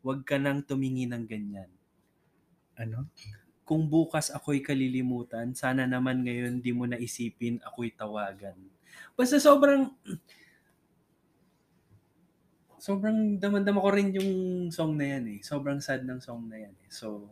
[0.00, 1.70] huwag ka nang tumingin ng ganyan.
[2.76, 3.08] ano?
[3.66, 8.54] Kung bukas ako'y kalilimutan, sana naman ngayon di mo naisipin ako'y tawagan.
[9.18, 9.90] Basta sobrang
[12.78, 14.30] sobrang damandama ko rin yung
[14.70, 15.40] song na yan eh.
[15.42, 16.90] Sobrang sad ng song na yan eh.
[16.92, 17.26] So,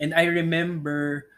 [0.00, 1.28] and I remember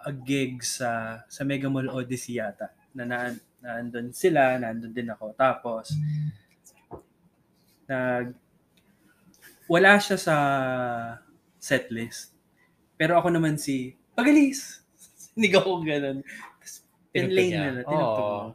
[0.00, 3.18] a gig sa sa Mega Mall Odyssey yata na na
[3.60, 5.32] naandun sila, naandun din ako.
[5.36, 5.92] Tapos,
[7.88, 8.34] nag
[9.70, 10.36] wala siya sa
[11.62, 12.34] setlist.
[12.98, 14.82] Pero ako naman si Pagalis.
[15.40, 16.18] Narinig ako ganun.
[16.20, 16.72] Tapos,
[17.14, 17.60] niya.
[17.70, 17.82] na na.
[17.86, 18.28] Tinugtog.
[18.28, 18.48] Oo.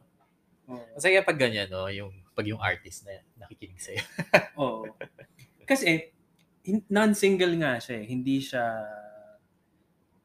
[0.98, 1.88] Masaya pag ganyan, no?
[1.88, 4.04] Yung, pag yung artist na nakikinig sa'yo.
[4.62, 4.92] Oo.
[5.64, 6.14] Kasi,
[6.62, 8.06] hin- non-single nga siya eh.
[8.06, 8.64] Hindi siya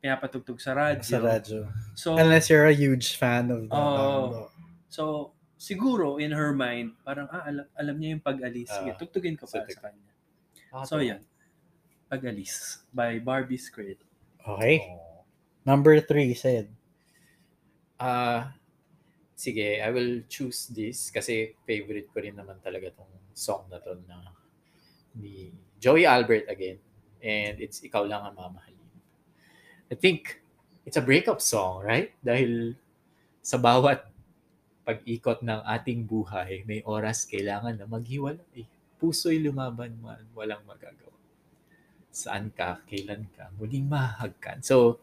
[0.00, 1.06] pinapatugtog sa radyo.
[1.06, 1.60] Sa radyo.
[1.96, 3.96] So, Unless you're a huge fan of the Oo.
[3.96, 4.49] band.
[4.90, 8.68] So siguro in her mind, parang ah, alam, alam niya yung pag-alis.
[8.68, 8.98] Sige, Ah.
[8.98, 10.10] tugtugin ko para So, sa kanya.
[10.74, 11.22] Ah, So, yan.
[12.10, 14.02] Pag-alis by Barbie Squid.
[14.42, 14.82] Okay.
[14.82, 15.22] Oo.
[15.62, 16.66] Number three, said.
[18.00, 18.56] Ah,
[19.36, 23.94] sige, I will choose this kasi favorite ko rin naman talaga tong song na to
[24.08, 24.32] na
[25.14, 26.80] ni Joey Albert again.
[27.20, 28.88] And it's Ikaw Lang Ang Mamahalin.
[29.86, 30.40] I think
[30.82, 32.16] it's a breakup song, right?
[32.24, 32.72] Dahil
[33.44, 34.08] sa bawat
[34.90, 38.66] pag-ikot ng ating buhay, may oras kailangan na maghiwalay.
[38.98, 41.14] Puso'y lumaban man, walang magagawa.
[42.10, 44.58] Saan ka, kailan ka, muling mahagkan.
[44.66, 44.98] So,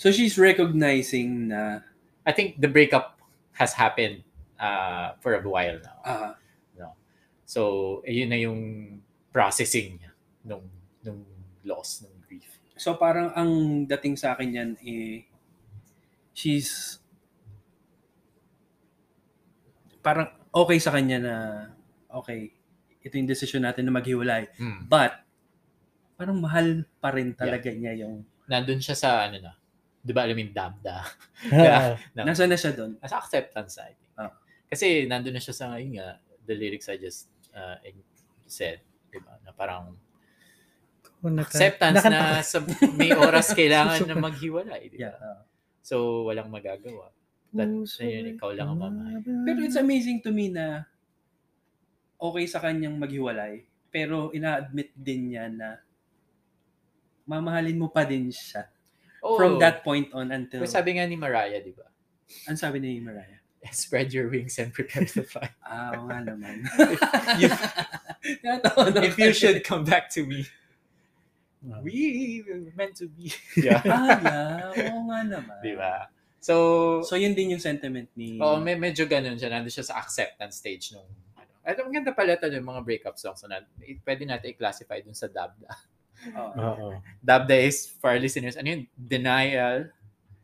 [0.00, 1.84] So she's recognizing na
[2.24, 3.20] I think the breakup
[3.60, 4.24] has happened
[4.56, 6.00] uh, for a while now.
[6.08, 6.32] ah,
[7.50, 8.60] So, ayun na yung
[9.34, 10.14] processing niya
[10.46, 10.70] nung,
[11.02, 11.26] nung
[11.66, 12.46] loss, nung grief.
[12.78, 15.26] so parang ang dating sa akin yan eh
[16.32, 16.99] she's
[20.00, 21.34] parang okay sa kanya na
[22.10, 22.52] okay
[23.00, 24.50] ito yung decision natin na maghiwalay
[24.88, 25.24] but
[26.20, 29.54] parang mahal pa rin talaga niya yung Nandun siya sa, ano na,
[30.02, 31.06] di ba alam yung dabda?
[31.46, 31.94] Yeah.
[32.18, 32.26] No.
[32.26, 34.10] nasa na siya doon Nasa acceptance, I think.
[34.18, 34.34] Ah.
[34.66, 37.78] Kasi nandun na siya sa, yun nga, the lyrics I just uh,
[38.50, 38.82] said,
[39.14, 39.38] di ba?
[39.46, 39.94] Na parang
[41.38, 42.58] acceptance na sa,
[42.98, 44.90] may oras kailangan na maghiwalay.
[44.90, 45.14] Di ba?
[45.14, 45.46] yeah ah.
[45.80, 47.14] So, walang magagawa.
[47.50, 49.18] That, yun, ikaw lang ang mamahal.
[49.26, 50.86] Pero it's amazing to me na
[52.20, 55.82] okay sa kanyang maghiwalay, pero ina-admit din niya na
[57.26, 58.70] mamahalin mo pa din siya.
[59.20, 60.62] Oh, From that point on until...
[60.64, 61.84] Pero sabi nga ni Mariah, di ba?
[62.48, 63.42] Ano sabi ni Mariah?
[63.74, 65.50] Spread your wings and prepare to fly.
[65.66, 66.64] Ah, oo nga naman.
[68.42, 68.58] Na
[69.04, 70.46] if you should come back to me,
[71.60, 71.76] Ah.
[71.84, 73.28] we were meant to be.
[73.52, 73.84] Yeah.
[73.84, 74.88] Ah, yeah.
[74.96, 75.60] Oo nga naman.
[75.60, 76.08] di ba?
[76.40, 78.40] So, So, yun din yung sentiment ni...
[78.40, 79.52] oh, may medyo ganun siya.
[79.52, 81.04] Nandun siya sa acceptance stage nung
[81.36, 81.52] ano.
[81.60, 85.12] At ang ganda pala ito yung mga breakup songs na eh, pwede natin i-classify dun
[85.12, 85.68] sa Dabda.
[86.32, 86.52] Oo.
[86.56, 86.88] Oo.
[87.20, 88.82] Dabda is, for our listeners, ano yun?
[88.96, 89.92] Denial,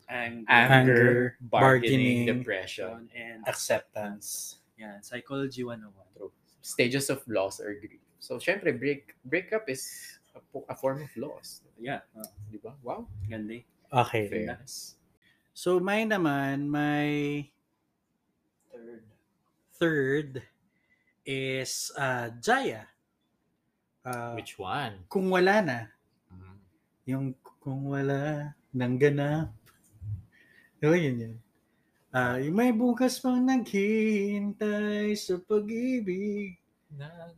[0.07, 3.11] Anger, anger, Anger, bargaining, bargaining, depression.
[3.11, 4.61] and Acceptance.
[4.79, 5.91] yan, Psychology 101.
[6.15, 6.31] True.
[6.63, 7.99] Stages of loss or grief.
[8.21, 9.83] So, syempre, break breakup is
[10.37, 11.63] a, po- a form of loss.
[11.81, 12.05] Yeah.
[12.15, 12.77] Oh, Di ba?
[12.83, 13.09] Wow.
[13.27, 13.65] ganda eh.
[13.91, 14.27] Okay.
[14.29, 14.96] Fairness.
[15.57, 17.41] So, mine naman, my
[18.69, 19.01] Third.
[19.81, 20.31] third
[21.25, 22.85] is uh, Jaya.
[24.05, 25.09] Uh, Which one?
[25.09, 25.79] kung wala na.
[26.29, 26.57] Mm.
[27.09, 29.49] Yung kung wala nang ganap.
[30.77, 31.37] Diba yun yun?
[32.13, 36.61] Ah, yung may bukas pang naghihintay sa pag-ibig.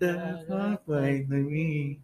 [0.03, 2.03] Dapat may nami.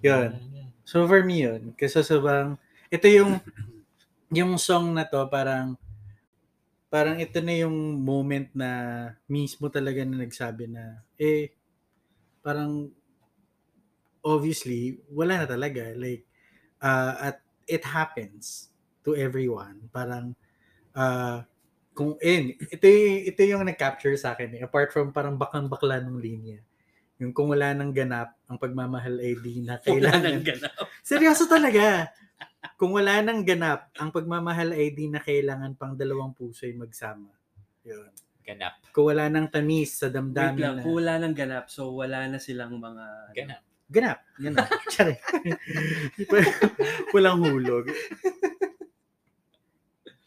[0.00, 0.40] Yun.
[0.88, 1.76] So for me yun.
[1.76, 2.56] Kasi sabang,
[2.88, 3.36] ito yung,
[4.30, 5.74] yung song na to parang,
[6.90, 8.70] parang ito na yung moment na
[9.30, 11.54] mismo talaga na nagsabi na, eh,
[12.42, 12.90] parang,
[14.24, 15.92] obviously, wala na talaga.
[15.96, 16.26] Like,
[16.82, 17.36] uh, at
[17.68, 18.70] it happens
[19.06, 19.88] to everyone.
[19.94, 20.34] Parang,
[20.96, 21.42] uh,
[21.94, 22.86] kung, eh, ito,
[23.28, 24.62] ito yung nag-capture sa akin eh.
[24.64, 26.58] Apart from parang bakang-bakla ng linya.
[27.20, 30.22] Yung kung wala nang ganap, ang pagmamahal ay di na Wala kailangan.
[30.24, 30.88] nang ganap.
[31.04, 32.08] Seryoso talaga.
[32.80, 37.28] Kung wala nang ganap, ang pagmamahal ay di na kailangan pang dalawang puso ay magsama.
[37.84, 38.08] Yun.
[38.40, 38.80] Ganap.
[38.90, 40.82] Kung wala nang tamis sa Wait damdamin lang, na...
[40.82, 43.04] kung wala nang ganap, so wala na silang mga...
[43.36, 43.62] Ganap.
[43.90, 44.18] Ganap.
[44.40, 44.68] Ganap.
[44.90, 45.14] Tsari.
[47.12, 47.92] Walang hulog.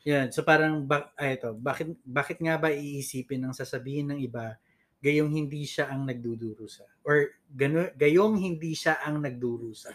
[0.04, 0.30] Yan.
[0.30, 4.60] So parang, ba, ay, ito, bakit, bakit nga ba iisipin ng sasabihin ng iba
[5.04, 6.86] gayong hindi siya ang nagdudurusa?
[7.08, 9.92] Or gano, gayong hindi siya ang nagdurusa?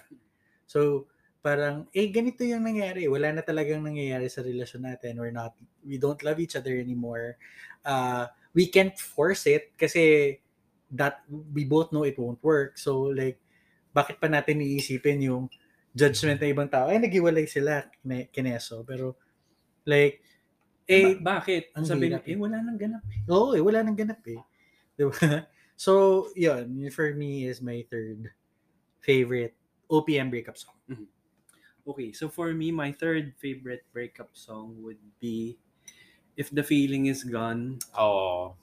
[0.69, 1.09] So,
[1.41, 3.07] parang, eh, ganito yung nangyari.
[3.07, 5.19] Wala na talagang nangyayari sa relasyon natin.
[5.19, 5.55] We're not,
[5.87, 7.39] we don't love each other anymore.
[7.87, 10.37] Uh, we can't force it kasi
[10.91, 12.77] that we both know it won't work.
[12.77, 13.39] So, like,
[13.95, 15.47] bakit pa natin iisipin yung
[15.95, 16.91] judgment ng ibang tao?
[16.91, 18.83] Ay, naghiwalay sila, kine- kineso.
[18.83, 19.15] Pero,
[19.87, 20.21] like,
[20.89, 21.71] eh, Ba- bakit?
[21.77, 23.05] ang Sabi hirap eh, wala nang ganap.
[23.29, 24.41] Oo, eh, wala nang ganap eh.
[24.99, 25.15] Diba?
[25.79, 28.33] So, yun, for me is my third
[28.99, 29.55] favorite
[29.87, 30.75] OPM breakup song.
[31.89, 35.57] Okay, so for me, my third favorite breakup song would be
[36.37, 38.55] If the Feeling Is Gone, Oh,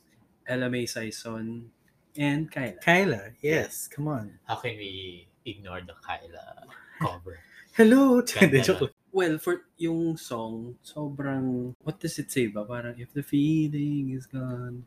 [0.48, 1.68] Ella May Saison,
[2.16, 2.80] and Kyla.
[2.80, 4.38] Kyla, yes, come on.
[4.46, 6.70] how can we ignore the Kyla
[7.02, 7.42] cover?
[7.76, 8.22] Hello!
[8.30, 8.94] Ganda Hindi, joke lang.
[9.12, 12.64] well, for yung song, sobrang, what does it say ba?
[12.64, 14.86] Parang, if the feeling is gone,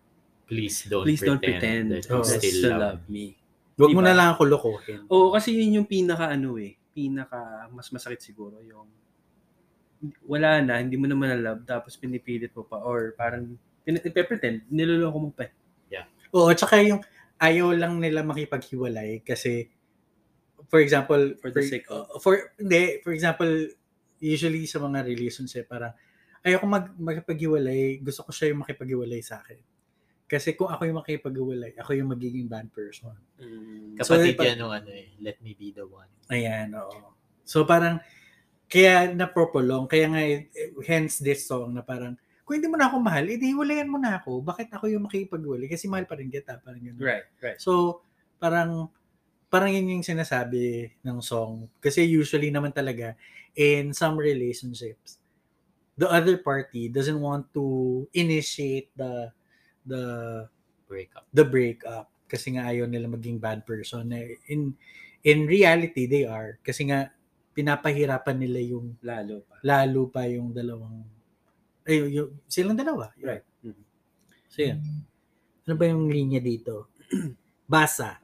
[0.48, 2.24] Please don't please don't pretend, pretend that you Oh.
[2.24, 3.36] that still, love me.
[3.76, 4.08] Huwag mo Diba?
[4.08, 5.04] na lang ako lokohin.
[5.12, 8.90] Oo, kasi yun yung pinaka ano eh, pinaka mas masakit siguro yung
[10.26, 13.54] wala na, hindi mo na love tapos pinipilit mo pa or parang
[13.86, 15.46] pin- pretend niloloko mo pa.
[15.46, 15.52] eh.
[16.34, 17.02] Oo, tsaka yung
[17.38, 19.70] ayaw lang nila makipaghiwalay kasi
[20.66, 23.50] for example, For the sake of- uh, for hindi, for example,
[24.18, 25.94] usually sa mga relationship parang
[26.42, 29.58] ayoko mag makipaghiwalay, gusto ko siya yung makipaghiwalay sa akin.
[30.28, 33.16] Kasi kung ako yung makipaghiwalay, ako yung magiging bad person.
[33.96, 36.08] Kapatid So, yan nung ano eh, let me be the one.
[36.28, 37.16] Ayan, oo.
[37.48, 38.04] So parang,
[38.68, 40.52] kaya napropolong, kaya nga, eh,
[40.84, 42.12] hence this song na parang,
[42.44, 44.44] kung hindi mo na ako mahal, edi hiwalayan mo na ako.
[44.44, 45.68] Bakit ako yung makipagwalay?
[45.68, 46.60] Kasi mahal pa rin kita.
[46.60, 46.96] Parang yun.
[47.00, 47.56] Right, right.
[47.56, 48.04] So,
[48.36, 48.92] parang,
[49.48, 51.72] parang yun yung sinasabi ng song.
[51.80, 53.16] Kasi usually naman talaga,
[53.56, 55.20] in some relationships,
[55.96, 59.32] the other party doesn't want to initiate the
[59.88, 60.04] the
[60.88, 61.24] Breakup.
[61.36, 64.08] the breakup kasi nga ayaw nila maging bad person.
[64.48, 64.72] In
[65.20, 67.12] in reality they are kasi nga
[67.52, 69.56] pinapahirapan nila yung Lalo pa.
[69.60, 71.04] lalo pa yung dalawang
[71.88, 73.12] ay yung, silang dalawa.
[73.20, 73.44] Right.
[73.64, 73.84] Mhm.
[74.48, 74.80] So yun.
[75.64, 76.88] Ano ba yung linya dito?
[77.68, 78.20] Basa.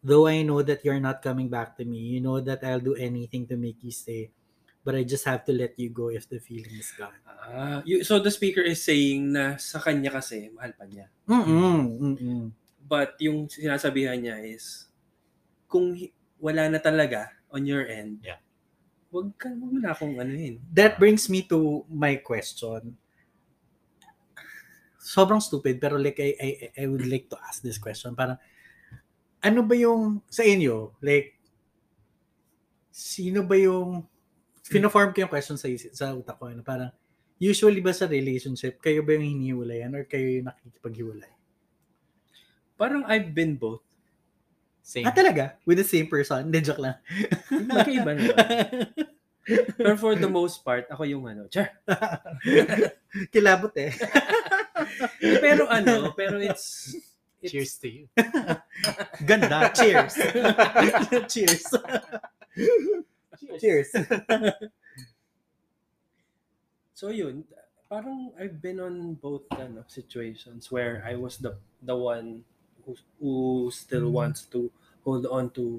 [0.00, 2.94] Though I know that you're not coming back to me, you know that I'll do
[2.96, 4.30] anything to make you stay.
[4.84, 7.12] But I just have to let you go if the feeling is gone.
[7.26, 11.12] Ah, you, so the speaker is saying na sa kanya kasi mahal pa niya.
[11.28, 12.42] Mm-mm, mm-mm.
[12.88, 14.88] But yung sinasabihan niya is
[15.68, 18.40] kung hi- wala na talaga on your end, Yeah.
[19.12, 20.60] wag ka wag mo na akong anuhin.
[20.72, 22.96] That brings me to my question.
[24.98, 28.12] Sobrang stupid pero like I, I I would like to ask this question.
[28.18, 28.36] Parang
[29.38, 30.98] ano ba yung sa inyo?
[31.00, 31.38] Like
[32.90, 34.02] sino ba yung
[34.68, 36.92] fino-form ko yung question sa isip, sa utak ko ano parang
[37.40, 41.32] usually ba sa relationship kayo ba yung hinihiwalayan or kayo yung nakikipaghiwalay?
[42.78, 43.82] Parang I've been both.
[44.84, 45.04] Same.
[45.04, 45.58] Ah talaga?
[45.68, 46.48] With the same person?
[46.48, 46.96] Hindi, joke lang.
[47.50, 48.36] Magkaiba naman.
[49.76, 51.72] Pero for the most part, ako yung ano, char.
[53.32, 53.92] Kilabot eh.
[55.40, 56.92] Pero ano, pero it's,
[57.40, 58.04] it's Cheers to you.
[59.28, 59.72] Ganda.
[59.72, 60.14] Cheers.
[61.32, 61.64] Cheers.
[63.60, 63.94] Cheers.
[66.98, 67.46] So yun,
[67.86, 72.42] parang I've been on both kind of situations where I was the the one
[72.82, 73.34] who, who
[73.70, 74.66] still wants to
[75.06, 75.78] hold on to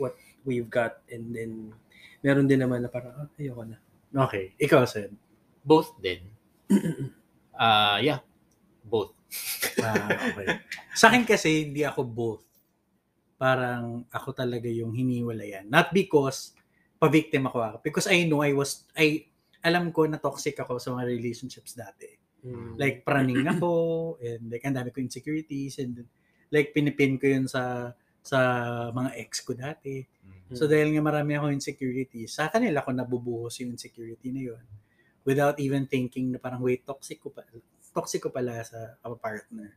[0.00, 0.16] what
[0.48, 1.76] we've got and then
[2.24, 3.76] meron din naman na parang ah, ayoko na.
[4.16, 4.56] Okay.
[4.56, 5.12] Ikaw, Sen.
[5.60, 6.24] Both din.
[7.60, 8.24] Ah, yeah.
[8.80, 9.12] Both.
[9.84, 10.64] Ah, okay.
[10.96, 12.42] Sa akin kasi, hindi ako both.
[13.36, 15.68] Parang ako talaga yung hiniwalayan.
[15.68, 16.56] Not because
[17.00, 17.58] pa-victim ako.
[17.64, 17.74] ah.
[17.80, 19.24] Because I know I was, I,
[19.64, 22.12] alam ko na toxic ako sa mga relationships dati.
[22.76, 26.04] Like, praning ako, and like, ang dami ko insecurities, and
[26.52, 28.38] like, pinipin ko yun sa, sa
[28.92, 30.04] mga ex ko dati.
[30.50, 34.64] So, dahil nga marami ako insecurities, sa kanila ko nabubuhos yung insecurity na yun.
[35.22, 37.46] Without even thinking na parang, wait, toxic ko pa,
[37.94, 39.72] toxic ko pala sa a partner.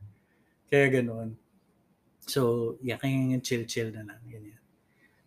[0.65, 1.37] Kaya ganun.
[2.25, 4.21] So, yeah, kaya chill-chill na lang.
[4.25, 4.62] Ganyan.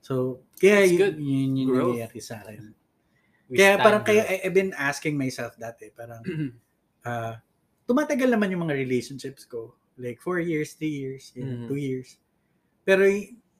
[0.06, 1.16] So, kaya That's yun, good.
[1.18, 1.98] yun, yun Growth.
[1.98, 2.70] nangyayari sa akin.
[3.50, 4.22] We Kaya parang kaya.
[4.22, 6.22] I- I've been asking myself dati, parang
[7.10, 7.42] ah
[7.86, 9.74] tumatagal naman yung mga relationships ko.
[9.98, 11.66] Like four years, three years, you know, Mhm.
[11.66, 12.18] two years.
[12.86, 13.02] Pero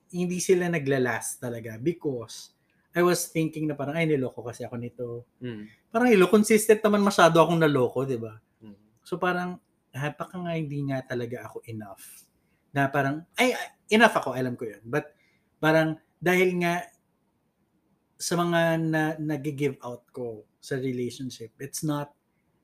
[0.06, 2.54] hindi sila naglalast talaga because
[2.94, 5.09] I was thinking na parang, ay, niloko kasi ako nito.
[5.37, 5.68] Mm.
[5.92, 8.40] Parang ilo, consistent naman masyado akong naloko, di ba?
[8.64, 8.72] Mm.
[9.04, 9.61] So parang,
[9.92, 12.24] ah, baka nga hindi nga talaga ako enough.
[12.72, 13.52] Na parang, ay,
[13.92, 14.80] enough ako, alam ko yun.
[14.80, 15.12] But
[15.61, 16.83] parang, dahil nga
[18.16, 22.12] sa mga na, nag-give out ko sa relationship, it's not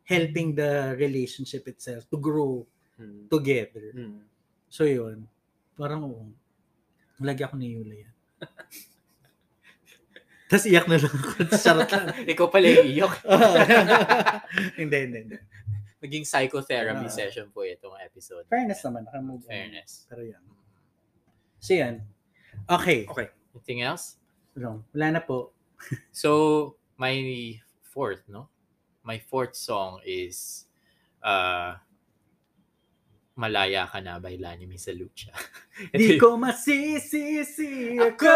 [0.02, 2.64] helping the relationship itself to grow
[3.00, 3.24] Mm.
[3.26, 3.88] together.
[3.96, 4.20] Mm.
[4.68, 5.24] So yun,
[5.74, 6.28] parang oo.
[7.18, 8.14] Lagi ako niyula yan.
[10.52, 11.28] Tapos iyak na lang ako.
[11.64, 12.06] Charot lang.
[12.28, 13.14] Ikaw pala yung iyok.
[14.80, 15.38] hindi, hindi, hindi.
[16.04, 17.14] Naging psychotherapy Ah.
[17.14, 18.44] session po itong episode.
[18.52, 19.48] Fairness naman, nakamove.
[19.48, 20.04] Fairness.
[20.12, 20.42] Pero yan.
[21.56, 22.04] So yan.
[22.68, 23.08] Okay.
[23.08, 23.32] Okay.
[23.52, 24.16] Anything else?
[24.56, 25.52] No, wala na po.
[26.14, 28.48] So, my fourth, no?
[29.02, 30.64] My fourth song is
[31.20, 31.74] uh,
[33.34, 35.34] Malaya Ka Na by Lani Misalucha.
[35.92, 38.30] Di ko masisisi ako.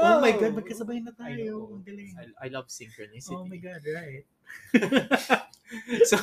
[0.00, 1.76] Oh my God, magkasabay na I tayo.
[1.76, 2.16] Ang galing.
[2.16, 3.36] I, I love synchronicity.
[3.36, 4.24] Oh my God, right.
[6.08, 6.16] so,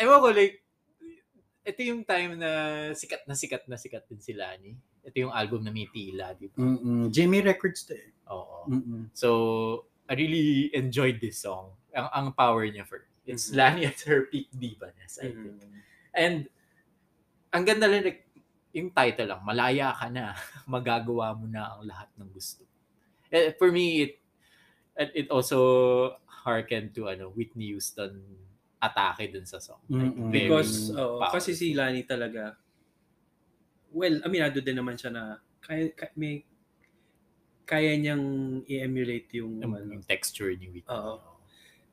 [0.00, 0.61] ewan ko, like,
[1.62, 2.50] ito yung time na
[2.92, 4.74] sikat na sikat na sikat din si Lani.
[5.02, 6.58] Ito yung album na may tila, di ba?
[6.58, 7.10] Mm-mm.
[7.10, 8.10] Jimmy Records to eh.
[8.30, 8.66] Oo.
[8.70, 9.10] Mm-mm.
[9.14, 9.28] So,
[10.06, 11.74] I really enjoyed this song.
[11.94, 13.56] Ang, ang power niya for It's Mhm.
[13.56, 15.62] Lani at her peak diva-ness, I think.
[16.10, 16.50] And,
[17.54, 18.26] ang ganda lang, like,
[18.74, 20.34] yung title lang, malaya ka na,
[20.66, 22.66] magagawa mo na ang lahat ng gusto.
[23.30, 24.14] Eh, for me, it
[25.14, 25.60] it also
[26.44, 28.20] harkened to ano Whitney Houston
[28.82, 29.78] atake dun sa song.
[29.86, 31.30] Like, very Because, powerful.
[31.30, 32.58] kasi si Lani talaga,
[33.94, 36.42] well, aminado din naman siya na kaya, kaya, may,
[37.62, 38.26] kaya niyang
[38.66, 39.86] i-emulate yung, yung, ano.
[39.94, 40.90] yung texture ni Whitney.
[40.90, 41.38] Oo.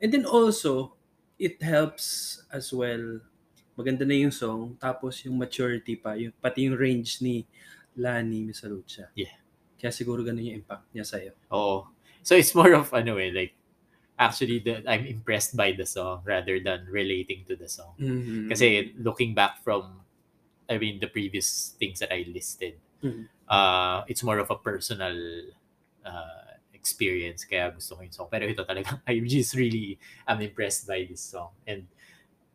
[0.02, 0.98] And then also,
[1.38, 3.22] it helps as well,
[3.78, 7.46] maganda na yung song, tapos yung maturity pa, yung, pati yung range ni
[7.94, 9.14] Lani Misalucha.
[9.14, 9.38] Yeah.
[9.78, 11.32] Kaya siguro ganun yung impact niya sa'yo.
[11.54, 11.88] Oo.
[12.20, 13.54] So it's more of ano eh, like
[14.20, 17.96] actually the, I'm impressed by the song rather than relating to the song.
[17.96, 18.52] Mm-hmm.
[18.52, 20.04] Kasi looking back from
[20.68, 23.32] I mean the previous things that I listed, Mhm.
[23.48, 25.16] uh it's more of a personal
[26.04, 28.28] uh experience kaya gusto ko yung song.
[28.28, 29.96] Pero ito talaga I just really
[30.28, 31.56] I'm impressed by this song.
[31.64, 31.88] And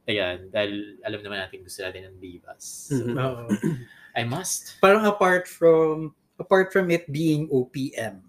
[0.05, 2.93] ayan, dahil alam naman natin gusto natin ng divas.
[2.93, 3.17] So, Mhm.
[3.17, 3.49] Oo.
[4.15, 4.77] I must.
[4.79, 8.21] Parang apart from apart from it being OPM,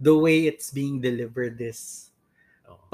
[0.00, 2.13] the way it's being delivered is.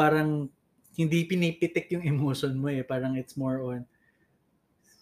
[0.01, 0.49] Parang
[0.97, 2.81] hindi pinipitik yung emotion mo eh.
[2.81, 3.85] Parang it's more on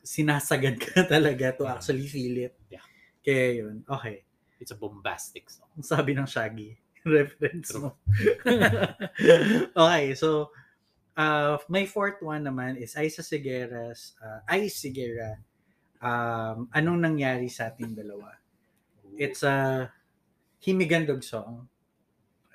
[0.02, 1.74] sinasagad ka talaga to Yeah.
[1.78, 2.54] actually feel it.
[2.66, 2.84] Yeah.
[3.22, 3.86] Kaya yun.
[3.86, 4.26] Okay.
[4.58, 5.70] It's a bombastic song.
[5.78, 6.74] Sabi ng Shaggy.
[7.06, 7.94] Reference True.
[7.94, 8.02] mo.
[9.86, 10.50] okay, so
[11.14, 15.38] uh, my fourth one naman is Isa Sigera's uh, Ay Sigera.
[16.02, 18.34] Um, anong nangyari sa ating dalawa?
[19.14, 19.86] It's a
[20.58, 21.70] Himigandog song.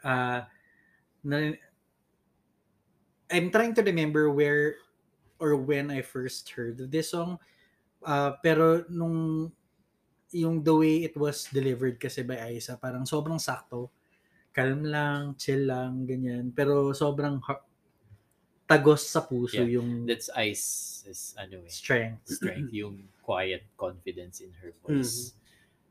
[0.03, 0.43] Uh,
[1.23, 1.55] na,
[3.33, 4.77] I'm trying to remember where
[5.41, 7.41] or when I first heard this song.
[8.05, 9.49] Uh, pero nung
[10.29, 13.89] yung the way it was delivered kasi by Aiza, parang sobrang sakto.
[14.53, 16.53] Calm lang, chill lang, ganyan.
[16.53, 17.65] Pero sobrang ha-
[18.69, 21.69] tagos sa puso Yeah, yung That's Ice is ano eh.
[21.69, 22.29] strength.
[22.29, 25.33] strength, yung quiet confidence in her voice.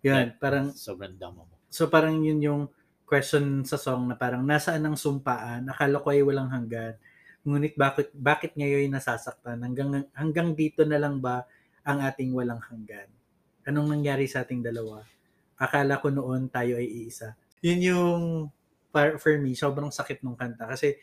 [0.02, 1.56] Yun, That parang sobrang damo mo.
[1.70, 2.62] So parang yun yung
[3.06, 5.68] question sa song na parang nasaan ang sumpaan?
[5.70, 6.96] Akala ko ay walang hanggan.
[7.42, 9.58] Ngunit bakit bakit ngayon nasasaktan?
[9.62, 11.42] Hanggang hanggang dito na lang ba
[11.82, 13.10] ang ating walang hanggan?
[13.66, 15.02] Anong nangyari sa ating dalawa?
[15.58, 17.34] Akala ko noon tayo ay iisa.
[17.62, 18.22] Yun yung
[18.92, 20.94] for, for me sobrang sakit nung kanta kasi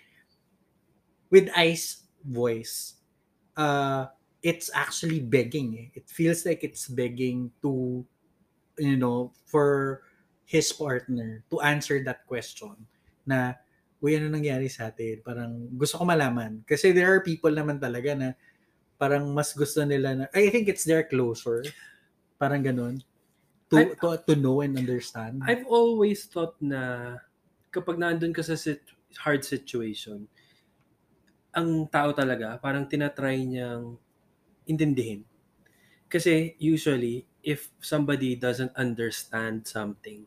[1.33, 2.99] with Ice voice
[3.57, 4.07] uh
[4.39, 5.87] it's actually begging eh.
[5.97, 8.03] It feels like it's begging to
[8.79, 10.01] you know for
[10.47, 12.73] his partner to answer that question
[13.27, 13.59] na
[13.99, 15.19] uy ano nangyari sa atin?
[15.23, 16.63] Parang gusto ko malaman.
[16.63, 18.29] Kasi there are people naman talaga na
[18.99, 21.63] parang mas gusto nila na I think it's their closure.
[22.39, 23.03] Parang ganun.
[23.69, 25.43] To, I- to, to know and understand.
[25.45, 27.15] I've always thought na
[27.69, 30.25] kapag nandun ka sa sit- hard situation,
[31.53, 33.97] ang tao talaga parang tinatry niyang
[34.69, 35.25] intindihin.
[36.09, 40.25] Kasi usually, if somebody doesn't understand something,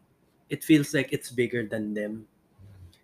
[0.51, 2.27] it feels like it's bigger than them.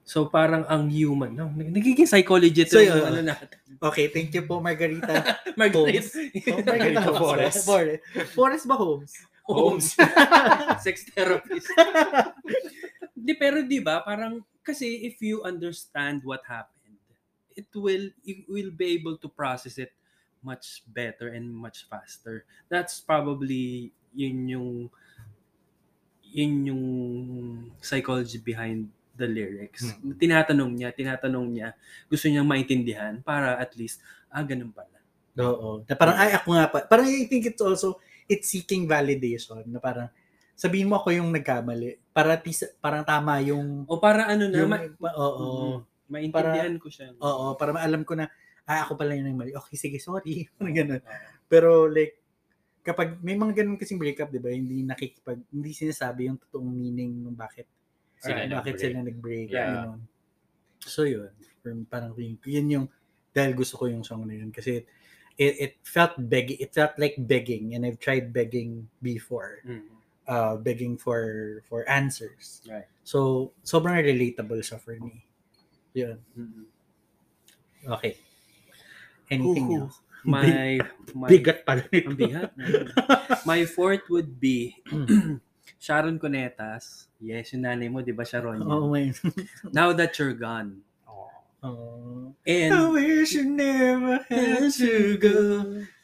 [0.09, 1.53] So parang ang human, no?
[1.53, 3.09] nagiging psychology ito So, yung yun.
[3.13, 3.49] ano natin.
[3.77, 6.01] okay thank you po Margarita Margaret.
[6.49, 7.61] oh, Margarita Forrest.
[7.69, 9.13] Forrest Forrest Forrest ba Holmes
[9.49, 9.97] Holmes.
[10.85, 11.73] Sex therapist.
[13.17, 17.01] Di, pero di ba, parang, kasi if you understand what happened,
[17.57, 19.97] it will, you will be able to process it
[20.45, 22.45] much better and much faster.
[22.69, 24.71] That's probably yun yung
[26.29, 26.85] yun yung
[27.81, 29.83] psychology behind the lyrics.
[30.17, 31.69] Tinatanong niya, tinatanong niya,
[32.07, 33.99] gusto niyang maintindihan para at least,
[34.31, 34.99] ah, ganun pala.
[35.39, 35.83] Oo.
[35.87, 36.79] Na parang, ay, ako nga pa.
[36.87, 37.99] Parang I think it's also,
[38.31, 39.63] it's seeking validation.
[39.67, 40.11] Na parang,
[40.59, 41.99] sabihin mo ako yung nagkamali.
[42.11, 45.47] Para, tis- parang tama yung, O para ano na, yung ma- oo.
[45.47, 45.79] Mm,
[46.11, 47.15] maintindihan ko siya.
[47.19, 48.27] Oo, para maalam ko na,
[48.67, 49.55] ah, ako pala yung mali.
[49.55, 50.45] Okay, sige, sorry.
[50.59, 51.03] Parang ganun.
[51.47, 52.19] Pero like,
[52.85, 57.21] kapag may mga ganun kasing breakup, di ba, hindi nakikipag, hindi sinasabi yung totoong meaning
[57.25, 57.69] ng bakit,
[58.19, 58.81] Sila ah, bakit nag-break.
[58.83, 59.49] sila nag-break.
[59.49, 59.67] Yeah.
[59.87, 60.01] ganun.
[60.81, 62.87] So yun, Parang- parang yun, yun yung,
[63.31, 64.83] dahil gusto ko yung song na yun kasi
[65.37, 69.87] it, it felt begging, it felt like begging and I've tried begging before, Mm.
[70.27, 72.63] uh, begging for for answers.
[72.67, 72.87] Right.
[73.03, 75.23] So, sobrang relatable siya for me.
[75.95, 76.19] Yun.
[76.35, 76.65] Mm.
[77.99, 78.19] Okay.
[79.31, 79.81] Anything Huhu.
[79.87, 79.99] else?
[80.29, 80.77] My,
[81.15, 82.11] my Bigat pala nito.
[82.11, 82.51] Ang bigat.
[83.47, 84.75] My fourth would be
[85.79, 87.07] Sharon Cunetas.
[87.23, 88.59] Yes, yung nanay mo, di ba Sharon?
[88.63, 88.67] yun?
[88.67, 89.15] Oh, my.
[89.71, 90.83] Now that you're gone.
[91.63, 92.35] Oh.
[92.47, 95.35] I And wish you never had to go.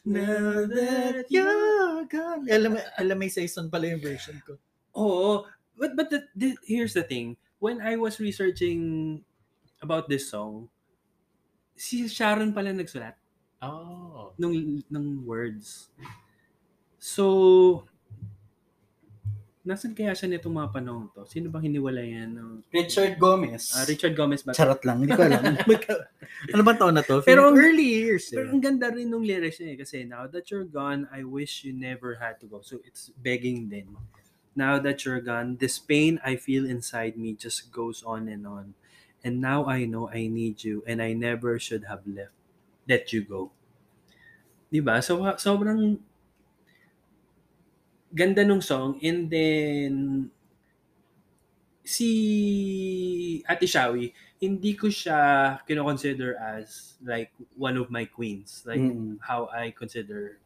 [0.04, 2.46] Now that you're gone.
[2.50, 4.58] Alam, alam may season pala yung version ko.
[4.98, 5.46] Oo.
[5.78, 7.36] But, but the, the, here's the thing.
[7.58, 9.22] When I was researching
[9.82, 10.68] about this song,
[11.74, 13.14] si Sharon pala nagsulat
[13.62, 14.34] Oh.
[14.38, 15.88] ng, ng words.
[16.98, 17.86] So,
[19.64, 21.24] nasan kaya siya nitong mga panahon to?
[21.24, 22.36] Sino bang hiniwalay yan?
[22.36, 23.72] ng Richard Gomez.
[23.72, 24.52] Ah, Richard Gomez ba?
[24.52, 25.40] Charot lang, hindi ko alam.
[26.54, 27.24] ano ba taon na to?
[27.24, 28.28] Pero Pero ang- early years.
[28.28, 28.52] Pero Eh.
[28.52, 31.72] ang ganda rin nung lyrics niya eh, kasi now that you're gone, I wish you
[31.72, 32.60] never had to go.
[32.60, 33.96] So it's begging din.
[34.52, 38.78] Now that you're gone, this pain I feel inside me just goes on and on.
[39.24, 42.36] And now I know I need you and I never should have left
[42.84, 43.48] let you go.
[44.68, 45.00] 'Di ba?
[45.00, 45.96] So sobrang
[48.14, 49.92] ganda nung song and then
[51.84, 52.08] si
[53.44, 58.64] Ate Shawi, hindi ko siya kino-consider as like one of my queens.
[58.64, 59.20] Like Mm.
[59.20, 60.40] how I consider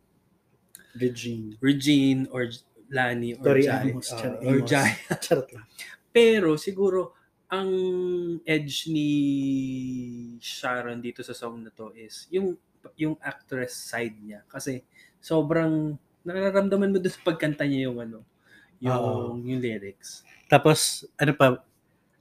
[0.99, 1.55] Regine.
[1.63, 2.51] Regine or
[2.91, 3.93] Lani or Tori Jai.
[3.93, 4.11] Amos.
[4.13, 4.59] uh, or.
[4.67, 4.99] Jai.
[5.23, 5.67] Charot lang.
[6.11, 7.15] Pero siguro
[7.49, 7.71] ang
[8.43, 9.11] edge ni
[10.43, 12.59] Sharon dito sa song na to is yung
[12.97, 14.83] yung actress side niya kasi
[15.21, 15.95] sobrang
[16.29, 18.19] nararamdaman mo doon sa pagkanta niya yung ano
[18.79, 19.35] yung Oo.
[19.43, 20.23] yung lyrics.
[20.47, 21.61] Tapos, ano pa?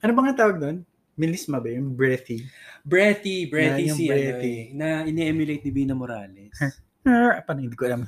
[0.02, 0.78] Ano ba nga tawag doon?
[1.18, 1.70] Melisma ba?
[1.70, 2.46] Yung breathy.
[2.82, 4.54] Breathy, breathy Na, yung si ano breathy.
[4.54, 6.56] eh, na ini-emulate ni Bina Morales.
[7.08, 8.04] Ah, paano hindi ko alam.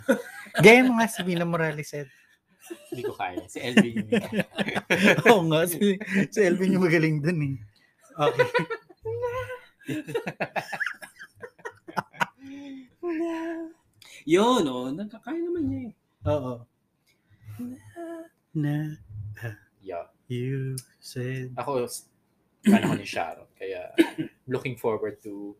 [0.59, 2.11] Gaya mo nga si Vina Morales said.
[2.91, 3.47] Hindi ko kaya.
[3.47, 4.11] Si Elvin yung
[5.31, 5.95] Oo nga, si,
[6.27, 7.55] si Elvin yung magaling dun eh.
[8.19, 8.47] Okay.
[14.29, 15.93] Yun, oh, nagkakaya naman niya eh.
[16.29, 16.61] Oo.
[18.53, 18.93] Na,
[19.81, 20.05] yeah.
[20.29, 21.49] you said.
[21.57, 21.89] Ako,
[22.61, 23.49] fan ako ni Sharon.
[23.57, 23.89] Kaya,
[24.45, 25.57] looking forward to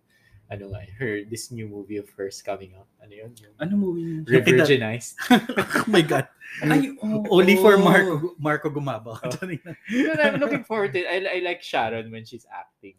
[0.50, 2.90] ano nga, her, this new movie of hers coming out.
[3.02, 3.34] Ano yun?
[3.38, 4.06] Yung Ano movie?
[4.06, 4.22] yun?
[4.26, 5.18] Revirginized.
[5.82, 6.26] Oh my God.
[6.66, 7.82] Ay, oh, Only for oh.
[7.82, 9.22] Marco Marco Gumaba.
[9.22, 9.30] Oh.
[9.30, 11.10] But I'm looking forward to it.
[11.10, 12.98] I, I like Sharon when she's acting.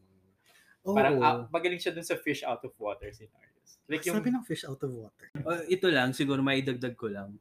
[0.87, 0.95] Oo.
[0.95, 3.49] Parang ah, magaling siya dun sa fish out of water scenarios.
[3.91, 5.29] Like yung, Sabi ng fish out of water.
[5.43, 7.35] Uh, ito lang, siguro maidagdag ko lang.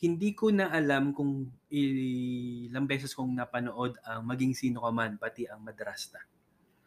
[0.00, 5.44] Hindi ko na alam kung ilang beses kong napanood ang Maging Sino Ka Man, pati
[5.44, 6.22] ang Madrasta.